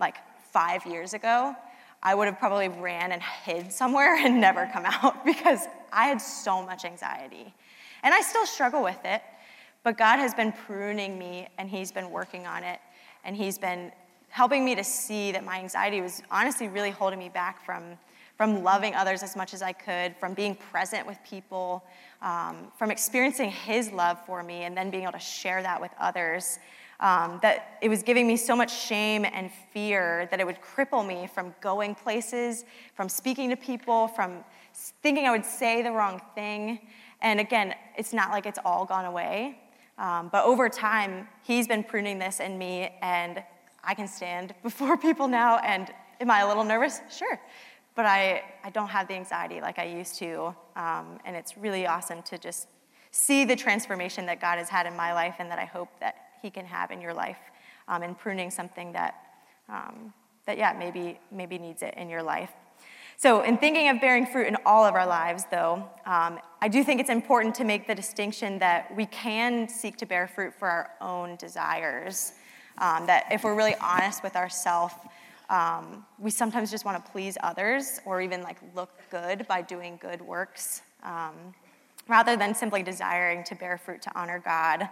like, 0.00 0.16
five 0.52 0.84
years 0.84 1.14
ago, 1.14 1.54
I 2.02 2.14
would 2.14 2.26
have 2.26 2.38
probably 2.38 2.68
ran 2.68 3.12
and 3.12 3.22
hid 3.22 3.72
somewhere 3.72 4.16
and 4.16 4.40
never 4.40 4.68
come 4.72 4.84
out 4.84 5.24
because 5.24 5.60
I 5.92 6.08
had 6.08 6.20
so 6.20 6.64
much 6.64 6.84
anxiety. 6.84 7.54
And 8.02 8.14
I 8.14 8.20
still 8.20 8.46
struggle 8.46 8.82
with 8.82 8.98
it, 9.04 9.22
but 9.82 9.96
God 9.96 10.18
has 10.18 10.34
been 10.34 10.52
pruning 10.52 11.18
me 11.18 11.48
and 11.58 11.68
He's 11.68 11.90
been 11.90 12.10
working 12.10 12.46
on 12.46 12.64
it, 12.64 12.78
and 13.24 13.36
He's 13.36 13.58
been 13.58 13.92
helping 14.28 14.64
me 14.64 14.74
to 14.74 14.84
see 14.84 15.32
that 15.32 15.44
my 15.44 15.58
anxiety 15.58 16.00
was 16.00 16.22
honestly 16.30 16.68
really 16.68 16.90
holding 16.90 17.18
me 17.18 17.28
back 17.28 17.64
from 17.64 17.98
from 18.38 18.62
loving 18.62 18.94
others 18.94 19.24
as 19.24 19.34
much 19.34 19.52
as 19.52 19.62
I 19.62 19.72
could, 19.72 20.14
from 20.16 20.32
being 20.32 20.54
present 20.54 21.04
with 21.08 21.18
people, 21.28 21.84
um, 22.22 22.70
from 22.78 22.92
experiencing 22.92 23.50
His 23.50 23.90
love 23.90 24.24
for 24.24 24.44
me, 24.44 24.62
and 24.62 24.76
then 24.76 24.90
being 24.90 25.02
able 25.02 25.12
to 25.12 25.18
share 25.18 25.60
that 25.62 25.80
with 25.80 25.90
others. 25.98 26.60
Um, 27.00 27.38
that 27.42 27.78
it 27.80 27.88
was 27.88 28.02
giving 28.02 28.26
me 28.26 28.36
so 28.36 28.56
much 28.56 28.76
shame 28.76 29.24
and 29.24 29.50
fear 29.72 30.26
that 30.30 30.40
it 30.40 30.46
would 30.46 30.60
cripple 30.60 31.06
me 31.06 31.28
from 31.32 31.54
going 31.60 31.94
places, 31.94 32.64
from 32.94 33.08
speaking 33.08 33.50
to 33.50 33.56
people, 33.56 34.08
from 34.08 34.44
thinking 35.02 35.26
I 35.26 35.30
would 35.30 35.44
say 35.44 35.82
the 35.82 35.92
wrong 35.92 36.20
thing. 36.34 36.80
And 37.20 37.40
again, 37.40 37.74
it's 37.96 38.12
not 38.12 38.30
like 38.30 38.46
it's 38.46 38.58
all 38.64 38.84
gone 38.84 39.04
away. 39.04 39.58
Um, 39.98 40.28
but 40.30 40.44
over 40.44 40.68
time, 40.68 41.28
he's 41.42 41.66
been 41.66 41.84
pruning 41.84 42.18
this 42.18 42.40
in 42.40 42.56
me, 42.56 42.96
and 43.02 43.42
I 43.84 43.94
can 43.94 44.08
stand 44.08 44.54
before 44.62 44.96
people 44.96 45.28
now. 45.28 45.58
And 45.58 45.92
am 46.20 46.30
I 46.30 46.40
a 46.40 46.48
little 46.48 46.64
nervous? 46.64 47.00
Sure 47.10 47.38
but 47.98 48.06
I, 48.06 48.44
I 48.62 48.70
don't 48.70 48.86
have 48.86 49.08
the 49.08 49.14
anxiety 49.14 49.60
like 49.60 49.80
I 49.80 49.86
used 49.86 50.20
to. 50.20 50.54
Um, 50.76 51.18
and 51.24 51.34
it's 51.34 51.58
really 51.58 51.84
awesome 51.84 52.22
to 52.22 52.38
just 52.38 52.68
see 53.10 53.44
the 53.44 53.56
transformation 53.56 54.24
that 54.26 54.40
God 54.40 54.58
has 54.58 54.68
had 54.68 54.86
in 54.86 54.94
my 54.94 55.12
life 55.12 55.34
and 55.40 55.50
that 55.50 55.58
I 55.58 55.64
hope 55.64 55.88
that 55.98 56.14
He 56.40 56.48
can 56.48 56.64
have 56.64 56.92
in 56.92 57.00
your 57.00 57.12
life 57.12 57.40
um, 57.88 58.04
and 58.04 58.16
pruning 58.16 58.52
something 58.52 58.92
that, 58.92 59.16
um, 59.68 60.14
that 60.46 60.58
yeah, 60.58 60.76
maybe, 60.78 61.18
maybe 61.32 61.58
needs 61.58 61.82
it 61.82 61.94
in 61.96 62.08
your 62.08 62.22
life. 62.22 62.52
So, 63.20 63.40
in 63.40 63.58
thinking 63.58 63.88
of 63.88 64.00
bearing 64.00 64.26
fruit 64.26 64.46
in 64.46 64.56
all 64.64 64.84
of 64.84 64.94
our 64.94 65.04
lives, 65.04 65.42
though, 65.50 65.82
um, 66.06 66.38
I 66.62 66.68
do 66.68 66.84
think 66.84 67.00
it's 67.00 67.10
important 67.10 67.52
to 67.56 67.64
make 67.64 67.88
the 67.88 67.94
distinction 67.96 68.60
that 68.60 68.94
we 68.94 69.06
can 69.06 69.68
seek 69.68 69.96
to 69.96 70.06
bear 70.06 70.28
fruit 70.28 70.54
for 70.54 70.68
our 70.68 70.90
own 71.00 71.34
desires. 71.34 72.34
Um, 72.78 73.06
that 73.06 73.26
if 73.32 73.42
we're 73.42 73.56
really 73.56 73.74
honest 73.80 74.22
with 74.22 74.36
ourselves, 74.36 74.94
um, 75.50 76.06
we 76.20 76.30
sometimes 76.30 76.70
just 76.70 76.84
want 76.84 77.04
to 77.04 77.10
please 77.10 77.36
others 77.42 78.00
or 78.04 78.20
even 78.20 78.40
like 78.40 78.58
look 78.76 78.90
good 79.10 79.48
by 79.48 79.62
doing 79.62 79.98
good 80.00 80.22
works 80.22 80.82
um, 81.02 81.34
rather 82.06 82.36
than 82.36 82.54
simply 82.54 82.84
desiring 82.84 83.42
to 83.42 83.56
bear 83.56 83.78
fruit 83.78 84.00
to 84.02 84.16
honor 84.16 84.38
God. 84.38 84.88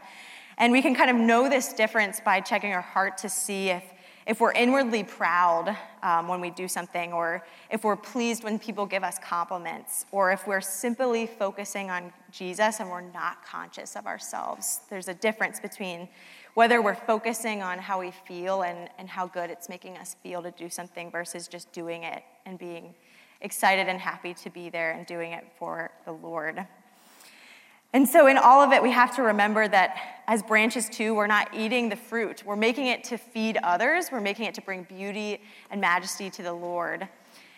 And 0.58 0.72
we 0.72 0.82
can 0.82 0.96
kind 0.96 1.10
of 1.10 1.16
know 1.16 1.48
this 1.48 1.72
difference 1.72 2.18
by 2.18 2.40
checking 2.40 2.72
our 2.72 2.80
heart 2.80 3.18
to 3.18 3.28
see 3.28 3.68
if, 3.68 3.84
if 4.26 4.40
we're 4.40 4.52
inwardly 4.52 5.04
proud 5.04 5.76
um, 6.02 6.26
when 6.26 6.40
we 6.40 6.50
do 6.50 6.66
something, 6.66 7.12
or 7.12 7.44
if 7.70 7.84
we're 7.84 7.96
pleased 7.96 8.42
when 8.42 8.58
people 8.58 8.84
give 8.84 9.04
us 9.04 9.18
compliments, 9.18 10.04
or 10.10 10.32
if 10.32 10.46
we're 10.46 10.60
simply 10.60 11.26
focusing 11.26 11.90
on 11.90 12.12
Jesus 12.32 12.80
and 12.80 12.90
we're 12.90 13.00
not 13.00 13.44
conscious 13.44 13.94
of 13.94 14.06
ourselves. 14.06 14.80
There's 14.90 15.08
a 15.08 15.14
difference 15.14 15.60
between 15.60 16.08
whether 16.54 16.82
we're 16.82 16.94
focusing 16.94 17.62
on 17.62 17.78
how 17.78 18.00
we 18.00 18.10
feel 18.10 18.62
and, 18.62 18.88
and 18.98 19.08
how 19.08 19.26
good 19.26 19.50
it's 19.50 19.68
making 19.68 19.96
us 19.98 20.16
feel 20.22 20.42
to 20.42 20.50
do 20.52 20.68
something 20.68 21.10
versus 21.10 21.46
just 21.46 21.70
doing 21.72 22.02
it 22.02 22.22
and 22.46 22.58
being 22.58 22.94
excited 23.42 23.88
and 23.88 24.00
happy 24.00 24.34
to 24.34 24.50
be 24.50 24.70
there 24.70 24.92
and 24.92 25.06
doing 25.06 25.32
it 25.32 25.44
for 25.58 25.90
the 26.04 26.12
Lord. 26.12 26.66
And 27.96 28.06
so, 28.06 28.26
in 28.26 28.37
all 28.37 28.61
of 28.61 28.72
it, 28.72 28.82
we 28.82 28.90
have 28.90 29.16
to 29.16 29.22
remember 29.22 29.66
that 29.68 30.20
as 30.26 30.42
branches 30.42 30.90
too, 30.90 31.14
we're 31.14 31.26
not 31.26 31.48
eating 31.54 31.88
the 31.88 31.96
fruit. 31.96 32.42
We're 32.44 32.54
making 32.54 32.88
it 32.88 33.02
to 33.04 33.16
feed 33.16 33.56
others, 33.62 34.12
we're 34.12 34.20
making 34.20 34.44
it 34.44 34.54
to 34.56 34.61
bring 34.61 34.82
beauty 34.82 35.40
and 35.70 35.80
majesty 35.80 36.28
to 36.28 36.42
the 36.42 36.52
Lord. 36.52 37.09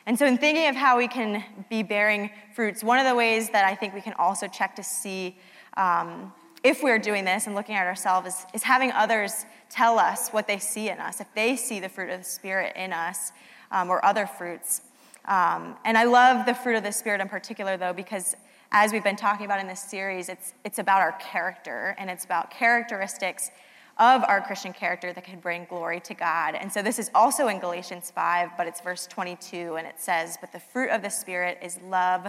And 0.07 0.16
so, 0.16 0.27
in 0.27 0.38
thinking 0.38 0.68
of 0.68 0.77
how 0.77 0.96
we 0.96 1.09
can 1.09 1.42
be 1.68 1.83
bearing 1.83 2.31
fruits, 2.55 2.85
one 2.85 3.01
of 3.01 3.05
the 3.05 3.16
ways 3.16 3.51
that 3.51 3.64
I 3.64 3.74
think 3.74 3.94
we 3.94 4.01
can 4.01 4.12
also 4.12 4.46
check 4.46 4.77
to 4.77 4.85
see 4.85 5.37
um, 5.77 6.33
if 6.62 6.85
we're 6.85 7.01
doing 7.01 7.24
this 7.24 7.48
and 7.48 7.57
looking 7.57 7.74
at 7.74 7.88
ourselves, 7.88 8.29
is, 8.29 8.46
is, 8.55 8.62
having 8.62 8.92
others 8.92 9.44
tell 9.70 9.98
us 9.98 10.29
what 10.29 10.46
they 10.46 10.61
see 10.61 10.88
in 10.88 11.01
us, 11.01 11.20
if 11.20 11.27
they 11.35 11.57
see 11.57 11.81
the 11.81 11.88
fruit 11.88 12.11
of 12.11 12.20
the 12.20 12.24
Spirit 12.24 12.77
in 12.77 12.92
us 12.92 13.33
um, 13.72 13.90
or 13.90 14.05
other 14.05 14.24
fruits. 14.24 14.83
Um, 15.29 15.77
and 15.85 15.97
I 15.97 16.05
love 16.05 16.47
the 16.47 16.55
fruit 16.55 16.77
of 16.77 16.83
the 16.83 16.91
Spirit 16.91 17.21
in 17.21 17.29
particular, 17.29 17.77
though, 17.77 17.93
because 17.93 18.35
as 18.73 18.93
we've 18.93 19.05
been 19.05 19.17
talking 19.17 19.47
about 19.47 19.61
in 19.61 19.69
this 19.69 19.81
series, 19.81 20.29
it's, 20.29 20.53
it's 20.64 20.79
about 20.79 21.01
our 21.01 21.12
character 21.21 21.95
and 21.99 22.11
it's 22.11 22.25
about 22.25 22.51
characteristics 22.51 23.51
of 23.99 24.25
our 24.25 24.41
Christian 24.41 24.73
character 24.73 25.12
that 25.12 25.25
can 25.25 25.38
bring 25.38 25.67
glory 25.69 26.01
to 26.01 26.14
God. 26.14 26.55
And 26.55 26.73
so 26.73 26.83
this 26.83 26.99
is 26.99 27.11
also 27.14 27.49
in 27.49 27.61
Galatians 27.61 28.11
5, 28.11 28.51
but 28.57 28.67
it's 28.67 28.81
verse 28.81 29.07
22, 29.07 29.77
and 29.77 29.87
it 29.87 30.01
says, 30.01 30.37
But 30.41 30.53
the 30.53 30.61
fruit 30.61 30.91
of 30.91 31.03
the 31.03 31.11
Spirit 31.11 31.59
is 31.62 31.79
love, 31.83 32.27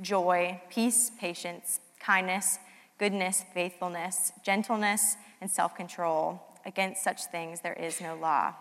joy, 0.00 0.60
peace, 0.70 1.10
patience, 1.18 1.80
kindness 2.00 2.58
goodness, 3.02 3.44
faithfulness, 3.52 4.30
gentleness, 4.44 5.16
and 5.40 5.50
self 5.50 5.74
control. 5.74 6.40
Against 6.64 7.02
such 7.02 7.24
things 7.24 7.60
there 7.60 7.72
is 7.72 8.00
no 8.00 8.14
law. 8.14 8.54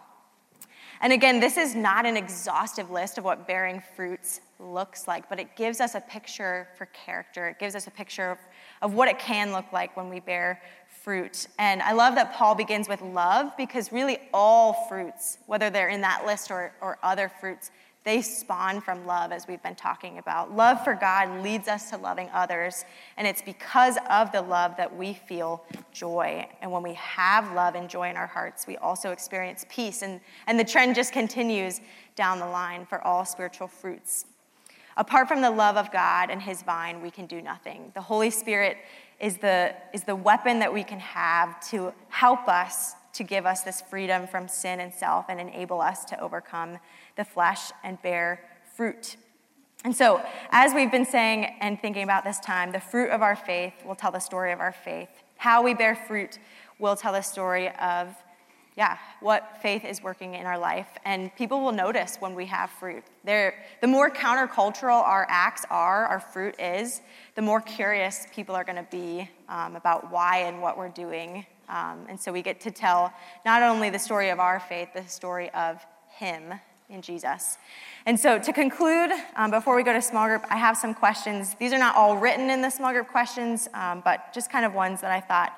And 1.01 1.11
again, 1.11 1.39
this 1.39 1.57
is 1.57 1.73
not 1.73 2.05
an 2.05 2.15
exhaustive 2.15 2.91
list 2.91 3.17
of 3.17 3.23
what 3.23 3.47
bearing 3.47 3.81
fruits 3.95 4.39
looks 4.59 5.07
like, 5.07 5.27
but 5.29 5.39
it 5.39 5.55
gives 5.55 5.81
us 5.81 5.95
a 5.95 6.01
picture 6.01 6.67
for 6.77 6.85
character. 6.87 7.47
It 7.47 7.57
gives 7.57 7.75
us 7.75 7.87
a 7.87 7.91
picture 7.91 8.37
of, 8.81 8.93
what 8.93 9.07
it 9.07 9.19
can 9.19 9.51
look 9.51 9.71
like 9.71 9.95
when 9.95 10.09
we 10.09 10.19
bear 10.19 10.61
fruit. 11.03 11.47
And 11.57 11.81
I 11.81 11.93
love 11.93 12.15
that 12.15 12.33
Paul 12.33 12.55
begins 12.55 12.87
with 12.87 13.01
love 13.01 13.51
because 13.57 13.91
really 13.91 14.19
all 14.33 14.85
fruits, 14.87 15.37
whether 15.47 15.69
they're 15.69 15.89
in 15.89 16.01
that 16.01 16.25
list 16.25 16.51
or, 16.51 16.71
or 16.81 16.97
other 17.01 17.29
fruits, 17.39 17.71
they 18.03 18.23
spawn 18.23 18.81
from 18.81 19.05
love, 19.05 19.31
as 19.31 19.47
we've 19.47 19.61
been 19.61 19.75
talking 19.75 20.17
about. 20.17 20.55
Love 20.55 20.83
for 20.83 20.95
God 20.95 21.43
leads 21.43 21.67
us 21.67 21.91
to 21.91 21.97
loving 21.97 22.29
others, 22.33 22.83
and 23.15 23.27
it's 23.27 23.43
because 23.43 23.97
of 24.09 24.31
the 24.31 24.41
love 24.41 24.75
that 24.77 24.95
we 24.95 25.13
feel 25.13 25.63
joy. 25.91 26.47
And 26.61 26.71
when 26.71 26.81
we 26.81 26.95
have 26.95 27.53
love 27.53 27.75
and 27.75 27.87
joy 27.87 28.09
in 28.09 28.17
our 28.17 28.25
hearts, 28.25 28.65
we 28.65 28.75
also 28.77 29.11
experience 29.11 29.67
peace. 29.69 30.01
And, 30.01 30.19
and 30.47 30.59
the 30.59 30.63
trend 30.63 30.95
just 30.95 31.13
continues 31.13 31.79
down 32.15 32.39
the 32.39 32.47
line 32.47 32.87
for 32.87 33.05
all 33.05 33.23
spiritual 33.23 33.67
fruits. 33.67 34.25
Apart 34.97 35.27
from 35.27 35.41
the 35.41 35.51
love 35.51 35.77
of 35.77 35.91
God 35.91 36.29
and 36.29 36.41
His 36.41 36.61
vine, 36.61 37.01
we 37.01 37.11
can 37.11 37.25
do 37.25 37.41
nothing. 37.41 37.91
The 37.93 38.01
Holy 38.01 38.29
Spirit 38.29 38.77
is 39.19 39.37
the, 39.37 39.73
is 39.93 40.03
the 40.03 40.15
weapon 40.15 40.59
that 40.59 40.73
we 40.73 40.83
can 40.83 40.99
have 40.99 41.59
to 41.69 41.93
help 42.09 42.47
us 42.47 42.95
to 43.13 43.23
give 43.23 43.45
us 43.45 43.61
this 43.61 43.81
freedom 43.81 44.27
from 44.27 44.47
sin 44.47 44.79
and 44.79 44.93
self 44.93 45.25
and 45.29 45.39
enable 45.39 45.81
us 45.81 46.05
to 46.05 46.19
overcome 46.19 46.79
the 47.17 47.25
flesh 47.25 47.71
and 47.83 48.01
bear 48.01 48.43
fruit. 48.75 49.17
And 49.83 49.95
so, 49.95 50.23
as 50.51 50.73
we've 50.73 50.91
been 50.91 51.05
saying 51.05 51.57
and 51.59 51.79
thinking 51.79 52.03
about 52.03 52.23
this 52.23 52.39
time, 52.39 52.71
the 52.71 52.79
fruit 52.79 53.09
of 53.09 53.21
our 53.21 53.35
faith 53.35 53.73
will 53.85 53.95
tell 53.95 54.11
the 54.11 54.19
story 54.19 54.51
of 54.51 54.59
our 54.59 54.71
faith. 54.71 55.09
How 55.37 55.63
we 55.63 55.73
bear 55.73 55.95
fruit 55.95 56.37
will 56.77 56.95
tell 56.95 57.13
the 57.13 57.21
story 57.21 57.69
of, 57.69 58.15
yeah, 58.77 58.97
what 59.19 59.57
faith 59.61 59.83
is 59.83 60.01
working 60.01 60.35
in 60.35 60.45
our 60.45 60.57
life. 60.57 60.87
And 61.03 61.35
people 61.35 61.61
will 61.61 61.73
notice 61.73 62.17
when 62.19 62.35
we 62.35 62.45
have 62.45 62.69
fruit. 62.69 63.03
They're, 63.23 63.55
the 63.81 63.87
more 63.87 64.09
countercultural 64.09 65.01
our 65.03 65.25
acts 65.29 65.65
are, 65.69 66.05
our 66.05 66.19
fruit 66.19 66.55
is, 66.59 67.01
the 67.35 67.41
more 67.41 67.59
curious 67.59 68.27
people 68.33 68.55
are 68.55 68.63
going 68.63 68.77
to 68.77 68.87
be 68.89 69.29
um, 69.49 69.75
about 69.75 70.09
why 70.11 70.43
and 70.43 70.61
what 70.61 70.77
we're 70.77 70.89
doing. 70.89 71.45
Um, 71.67 72.05
and 72.07 72.19
so 72.19 72.31
we 72.31 72.41
get 72.41 72.61
to 72.61 72.71
tell 72.71 73.13
not 73.45 73.61
only 73.61 73.89
the 73.89 73.99
story 73.99 74.29
of 74.29 74.39
our 74.39 74.59
faith, 74.59 74.89
the 74.93 75.05
story 75.07 75.49
of 75.51 75.85
Him 76.09 76.53
in 76.89 77.01
Jesus. 77.01 77.57
And 78.05 78.19
so, 78.19 78.37
to 78.37 78.51
conclude, 78.51 79.11
um, 79.35 79.51
before 79.51 79.75
we 79.75 79.83
go 79.83 79.93
to 79.93 80.01
small 80.01 80.27
group, 80.27 80.43
I 80.49 80.57
have 80.57 80.75
some 80.75 80.93
questions. 80.93 81.55
These 81.55 81.71
are 81.71 81.79
not 81.79 81.95
all 81.95 82.17
written 82.17 82.49
in 82.49 82.61
the 82.61 82.69
small 82.69 82.91
group 82.91 83.07
questions, 83.07 83.69
um, 83.73 84.01
but 84.03 84.33
just 84.33 84.51
kind 84.51 84.65
of 84.65 84.73
ones 84.73 85.01
that 85.01 85.11
I 85.11 85.21
thought 85.21 85.53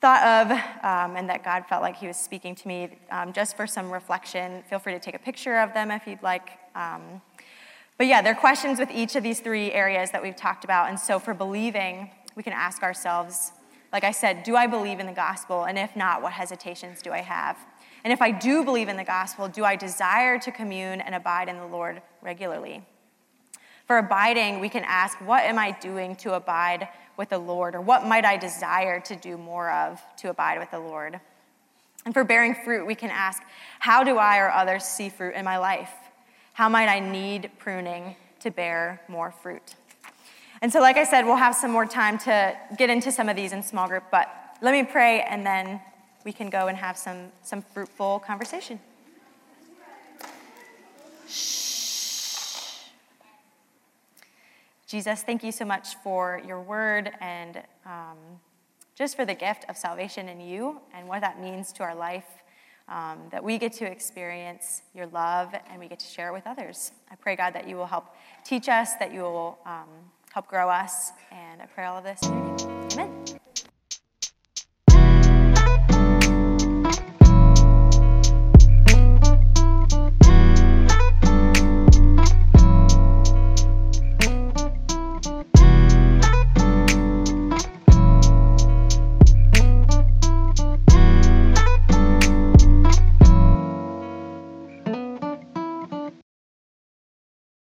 thought 0.00 0.22
of 0.22 0.50
um, 0.84 1.16
and 1.16 1.28
that 1.28 1.42
God 1.44 1.66
felt 1.66 1.82
like 1.82 1.96
He 1.96 2.06
was 2.06 2.16
speaking 2.16 2.54
to 2.54 2.68
me 2.68 2.98
um, 3.10 3.32
just 3.32 3.56
for 3.56 3.66
some 3.66 3.90
reflection. 3.90 4.62
Feel 4.68 4.78
free 4.78 4.92
to 4.92 5.00
take 5.00 5.14
a 5.14 5.18
picture 5.18 5.58
of 5.58 5.74
them 5.74 5.90
if 5.90 6.06
you'd 6.06 6.22
like. 6.22 6.50
Um, 6.74 7.20
but 7.96 8.06
yeah, 8.06 8.22
there 8.22 8.32
are 8.32 8.40
questions 8.40 8.78
with 8.78 8.90
each 8.92 9.16
of 9.16 9.24
these 9.24 9.40
three 9.40 9.72
areas 9.72 10.12
that 10.12 10.22
we've 10.22 10.36
talked 10.36 10.64
about. 10.64 10.88
And 10.88 10.98
so, 10.98 11.18
for 11.18 11.34
believing, 11.34 12.10
we 12.36 12.44
can 12.44 12.52
ask 12.52 12.82
ourselves, 12.82 13.50
like 13.92 14.04
I 14.04 14.12
said, 14.12 14.44
do 14.44 14.54
I 14.54 14.68
believe 14.68 15.00
in 15.00 15.06
the 15.06 15.12
gospel? 15.12 15.64
And 15.64 15.76
if 15.76 15.96
not, 15.96 16.22
what 16.22 16.32
hesitations 16.32 17.02
do 17.02 17.10
I 17.10 17.22
have? 17.22 17.58
And 18.04 18.12
if 18.12 18.22
I 18.22 18.30
do 18.30 18.64
believe 18.64 18.88
in 18.88 18.96
the 18.96 19.04
gospel, 19.04 19.48
do 19.48 19.64
I 19.64 19.74
desire 19.74 20.38
to 20.38 20.52
commune 20.52 21.00
and 21.00 21.14
abide 21.14 21.48
in 21.48 21.56
the 21.56 21.66
Lord 21.66 22.00
regularly? 22.22 22.84
For 23.88 23.98
abiding, 23.98 24.60
we 24.60 24.68
can 24.68 24.84
ask, 24.86 25.18
What 25.20 25.42
am 25.42 25.58
I 25.58 25.72
doing 25.72 26.14
to 26.16 26.34
abide 26.34 26.88
with 27.18 27.28
the 27.28 27.38
Lord? 27.38 27.74
Or 27.74 27.82
what 27.82 28.06
might 28.06 28.24
I 28.24 28.38
desire 28.38 29.00
to 29.00 29.16
do 29.16 29.36
more 29.36 29.70
of 29.70 30.00
to 30.18 30.30
abide 30.30 30.58
with 30.58 30.70
the 30.70 30.78
Lord? 30.78 31.20
And 32.06 32.14
for 32.14 32.24
bearing 32.24 32.54
fruit, 32.54 32.86
we 32.86 32.94
can 32.94 33.10
ask, 33.10 33.42
How 33.80 34.02
do 34.02 34.16
I 34.16 34.38
or 34.38 34.50
others 34.50 34.84
see 34.84 35.10
fruit 35.10 35.34
in 35.34 35.44
my 35.44 35.58
life? 35.58 35.90
How 36.54 36.68
might 36.68 36.88
I 36.88 37.00
need 37.00 37.50
pruning 37.58 38.16
to 38.40 38.50
bear 38.50 39.02
more 39.08 39.30
fruit? 39.30 39.74
And 40.62 40.72
so, 40.72 40.80
like 40.80 40.96
I 40.96 41.04
said, 41.04 41.24
we'll 41.24 41.36
have 41.36 41.54
some 41.54 41.70
more 41.70 41.86
time 41.86 42.18
to 42.18 42.56
get 42.76 42.88
into 42.88 43.12
some 43.12 43.28
of 43.28 43.36
these 43.36 43.52
in 43.52 43.62
small 43.62 43.86
group, 43.86 44.04
but 44.10 44.28
let 44.60 44.72
me 44.72 44.82
pray 44.82 45.20
and 45.22 45.46
then 45.46 45.80
we 46.24 46.32
can 46.32 46.50
go 46.50 46.66
and 46.66 46.76
have 46.76 46.96
some, 46.96 47.30
some 47.42 47.62
fruitful 47.62 48.20
conversation. 48.20 48.80
Shh. 51.28 51.67
Jesus, 54.88 55.22
thank 55.22 55.44
you 55.44 55.52
so 55.52 55.66
much 55.66 55.96
for 56.02 56.40
your 56.46 56.62
word 56.62 57.10
and 57.20 57.62
um, 57.84 58.16
just 58.94 59.16
for 59.16 59.26
the 59.26 59.34
gift 59.34 59.66
of 59.68 59.76
salvation 59.76 60.30
in 60.30 60.40
you 60.40 60.80
and 60.94 61.06
what 61.06 61.20
that 61.20 61.38
means 61.38 61.72
to 61.74 61.82
our 61.82 61.94
life. 61.94 62.24
Um, 62.88 63.18
that 63.30 63.44
we 63.44 63.58
get 63.58 63.74
to 63.74 63.84
experience 63.84 64.80
your 64.94 65.06
love 65.08 65.54
and 65.70 65.78
we 65.78 65.88
get 65.88 65.98
to 65.98 66.06
share 66.06 66.30
it 66.30 66.32
with 66.32 66.46
others. 66.46 66.92
I 67.10 67.16
pray, 67.16 67.36
God, 67.36 67.52
that 67.52 67.68
you 67.68 67.76
will 67.76 67.84
help 67.84 68.16
teach 68.46 68.66
us, 68.70 68.94
that 68.94 69.12
you 69.12 69.20
will 69.20 69.58
um, 69.66 69.88
help 70.32 70.48
grow 70.48 70.70
us, 70.70 71.12
and 71.30 71.60
I 71.60 71.66
pray 71.66 71.84
all 71.84 71.98
of 71.98 72.04
this. 72.04 72.22
Amen. 72.24 73.37